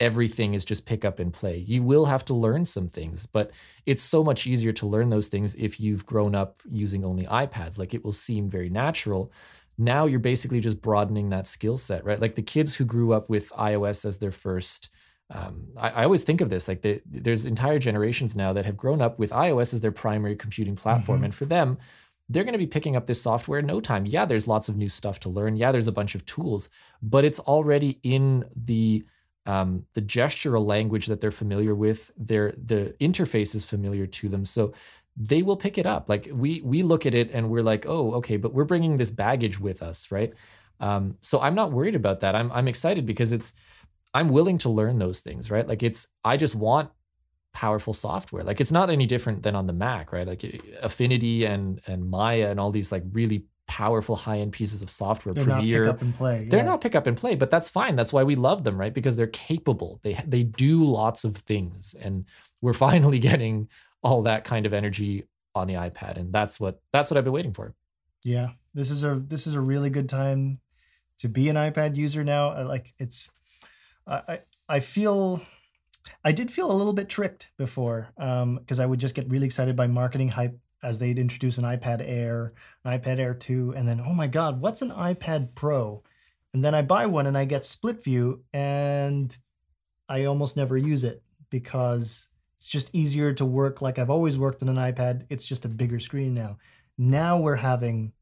[0.00, 1.58] everything is just pick up and play.
[1.58, 3.50] You will have to learn some things, but
[3.86, 7.78] it's so much easier to learn those things if you've grown up using only iPads.
[7.78, 9.30] Like it will seem very natural.
[9.78, 12.20] Now you're basically just broadening that skill set, right?
[12.20, 14.90] Like the kids who grew up with iOS as their first.
[15.32, 18.76] Um, I, I always think of this like the, there's entire generations now that have
[18.76, 21.24] grown up with iOS as their primary computing platform, Mhm.
[21.26, 21.78] and for them,
[22.28, 24.06] they're going to be picking up this software in no time.
[24.06, 25.56] Yeah, there's lots of new stuff to learn.
[25.56, 26.68] Yeah, there's a bunch of tools,
[27.02, 29.04] but it's already in the
[29.50, 34.44] um, the gestural language that they're familiar with, their the interface is familiar to them,
[34.44, 34.72] so
[35.16, 36.08] they will pick it up.
[36.08, 39.10] Like we we look at it and we're like, oh, okay, but we're bringing this
[39.10, 40.32] baggage with us, right?
[40.78, 42.36] Um, so I'm not worried about that.
[42.36, 43.52] I'm I'm excited because it's
[44.14, 45.66] I'm willing to learn those things, right?
[45.66, 46.90] Like it's I just want
[47.52, 48.44] powerful software.
[48.44, 50.28] Like it's not any different than on the Mac, right?
[50.28, 50.44] Like
[50.80, 55.32] Affinity and and Maya and all these like really powerful high end pieces of software,
[55.32, 55.84] They're Premiere.
[55.84, 56.48] not pick up and play.
[56.50, 57.94] They're not pick up and play, but that's fine.
[57.94, 58.92] That's why we love them, right?
[58.92, 60.00] Because they're capable.
[60.02, 62.24] They they do lots of things, and
[62.60, 63.68] we're finally getting
[64.02, 67.32] all that kind of energy on the iPad, and that's what that's what I've been
[67.32, 67.72] waiting for.
[68.24, 70.58] Yeah, this is a this is a really good time
[71.18, 72.50] to be an iPad user now.
[72.50, 73.30] I Like it's,
[74.04, 75.42] I I, I feel,
[76.24, 79.46] I did feel a little bit tricked before um, because I would just get really
[79.46, 82.54] excited by marketing hype as they'd introduce an iPad Air,
[82.84, 86.02] an iPad Air two, and then oh my God, what's an iPad Pro?
[86.52, 89.36] And then I buy one and I get split view, and
[90.08, 94.62] I almost never use it because it's just easier to work like I've always worked
[94.62, 95.26] on an iPad.
[95.30, 96.58] It's just a bigger screen now
[97.00, 98.12] now we're having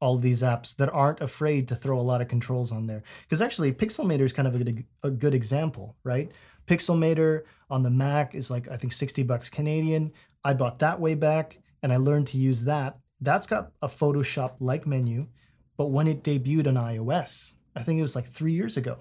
[0.00, 3.02] all these apps that aren't afraid to throw a lot of controls on there.
[3.22, 6.30] Because actually, Pixelmator is kind of a good, a good example, right?
[6.66, 10.12] Pixelmator on the Mac is like, I think 60 bucks Canadian.
[10.44, 12.98] I bought that way back and I learned to use that.
[13.20, 15.28] That's got a Photoshop like menu,
[15.76, 18.98] but when it debuted on iOS, I think it was like three years ago.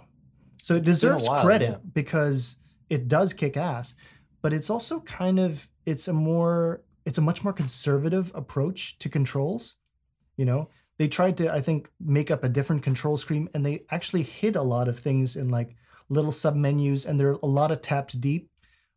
[0.58, 1.90] So it It's deserves while, credit yeah.
[1.94, 2.58] because
[2.90, 3.96] it does kick ass,
[4.42, 9.10] but it's also kind of, it's a more, it's a much more conservative approach to
[9.10, 9.76] controls.
[10.38, 13.86] You know, they tried to, I think, make up a different control screen and they
[13.90, 15.76] actually hid a lot of things in like
[16.10, 18.50] little submenus and they're a lot of taps deep.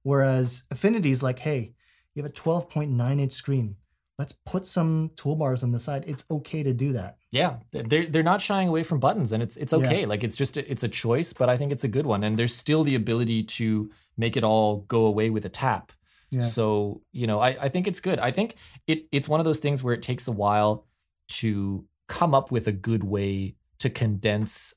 [0.02, 1.72] Whereas Affinity is like, hey,
[2.14, 3.76] you have a 12.9 inch screen.
[4.18, 6.04] Let's put some toolbars on the side.
[6.06, 7.16] It's okay to do that.
[7.32, 9.80] Yeah, they're they're not shying away from buttons, and it's it's Yeah.
[9.80, 10.06] okay.
[10.06, 12.36] Like it's just a, it's a choice, but I think it's a good one, and
[12.38, 15.90] there's still the ability to make it all go away with a tap.
[16.30, 16.42] Yeah.
[16.42, 18.20] So you know, I, I think it's good.
[18.20, 18.54] I think
[18.86, 20.86] it it's one of those things where it takes a while
[21.40, 24.74] to come up with a good way to condense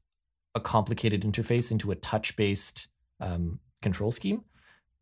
[0.55, 2.88] a complicated interface into a touch-based
[3.19, 4.43] um, control scheme.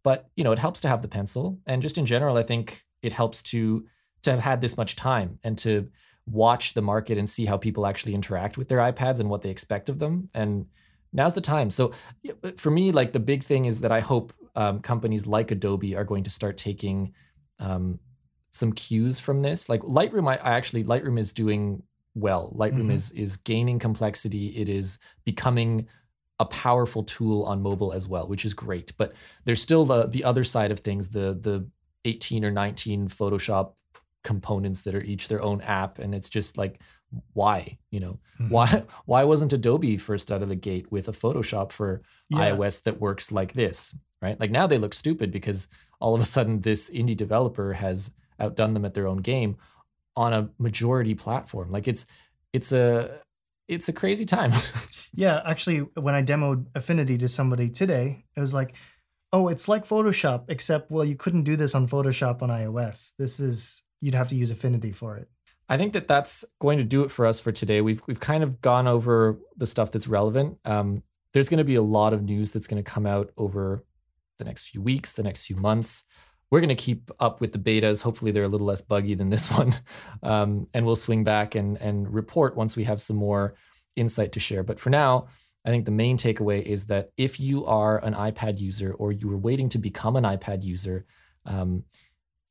[0.06, 2.86] But you know, it helps to have the pencil, and just in general, I think
[3.02, 3.86] it helps to
[4.23, 5.90] to have had this much time and to
[6.27, 9.49] watch the market and see how people actually interact with their iPads and what they
[9.49, 10.30] expect of them.
[10.34, 10.68] And
[11.14, 11.69] now's the time.
[11.69, 11.91] So
[12.57, 16.03] for me, like the big thing is that I hope um, companies like Adobe are
[16.11, 17.14] going to start taking
[17.60, 17.99] um,
[18.52, 19.69] some cues from this.
[19.69, 21.84] Like Lightroom, I, I actually Lightroom is doing
[22.15, 22.53] well.
[22.57, 22.98] Lightroom Mhm.
[22.98, 24.48] is is gaining complexity.
[24.61, 25.88] It is becoming
[26.39, 28.91] a powerful tool on mobile as well, which is great.
[28.97, 29.13] But
[29.45, 31.67] there's still the the other side of things, the the
[32.05, 33.73] 18 or 19 Photoshop
[34.23, 36.79] components that are each their own app, and it's just like
[37.33, 38.49] why you know Mhm.
[38.49, 42.49] why why wasn't Adobe first out of the gate with a Photoshop for Yeah.
[42.51, 44.39] iOS that works like this, right?
[44.39, 45.67] Like now they look stupid because
[46.01, 49.55] all of a sudden this indie developer has outdone them at their own game
[50.17, 51.71] on a majority platform.
[51.71, 52.05] Like it's
[52.51, 53.21] it's a
[53.67, 54.51] it's a crazy time.
[55.15, 58.75] Yeah, actually, when I demoed Affinity to somebody today, it was like,
[59.31, 63.13] oh, it's like Photoshop, except well, you couldn't do this on Photoshop on iOS.
[63.17, 65.29] This is you'd have to use Affinity for it.
[65.69, 67.79] I think that that's going to do it for us for today.
[67.79, 70.57] We've we've kind of gone over the stuff that's relevant.
[70.65, 71.01] Um,
[71.33, 73.85] there's going to be a lot of news that's going to come out over
[74.37, 76.03] the next few weeks, the next few months.
[76.56, 78.02] We're going to keep up with the betas.
[78.02, 79.73] Hopefully, they're a little less buggy than this one,
[80.23, 83.56] um, and we'll swing back and and report once we have some more
[83.98, 84.64] insight to share.
[84.64, 85.27] But for now,
[85.65, 89.30] I think the main takeaway is that if you are an iPad user or you
[89.34, 91.06] are waiting to become an iPad user,
[91.45, 91.84] um,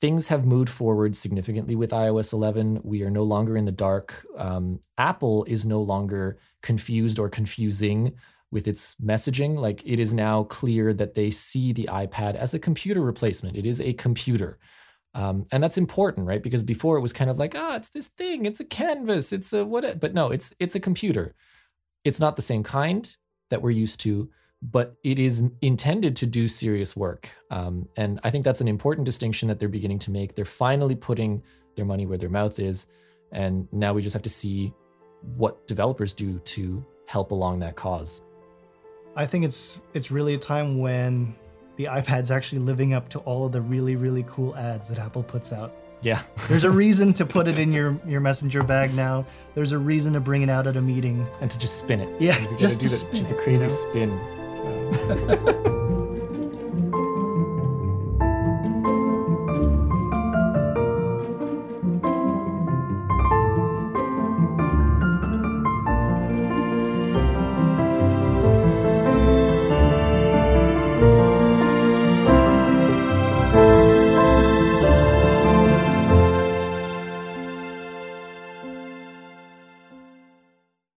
[0.02, 2.80] things have moved forward significantly with iOS 11.
[2.84, 4.26] We are no longer in the dark.
[4.36, 8.18] Um, Apple is no longer confused or confusing
[8.54, 9.58] with its messaging.
[9.58, 13.56] Like it is now clear that they see the iPad as a computer replacement.
[13.56, 14.58] It is a computer.
[15.12, 16.42] Um, and that's important, right?
[16.42, 19.52] Because before it was kind of like, ah, it's this thing, it's a canvas, it's
[19.52, 21.34] a what, but no, it's it's a computer.
[22.04, 23.14] It's not the same kind
[23.50, 24.30] that we're used to
[24.72, 27.28] but it is intended to do serious work.
[27.50, 30.34] Um, and I think that's an important distinction that they're beginning to make.
[30.34, 31.42] They're finally putting
[31.76, 32.86] their money where their mouth is.
[33.30, 34.72] And now we just have to see
[35.36, 38.22] what developers do to help along that cause.
[39.16, 41.34] I think it's it's really a time when
[41.76, 45.22] the iPad's actually living up to all of the really really cool ads that Apple
[45.22, 45.74] puts out.
[46.04, 46.22] Yeah.
[46.48, 49.24] There's a reason to put it in your, your messenger bag now.
[49.54, 51.26] There's a reason to bring it out at a meeting.
[51.40, 52.20] And to just spin it.
[52.20, 54.10] Yeah, just to spin Just a crazy spin.
[54.10, 55.80] Um.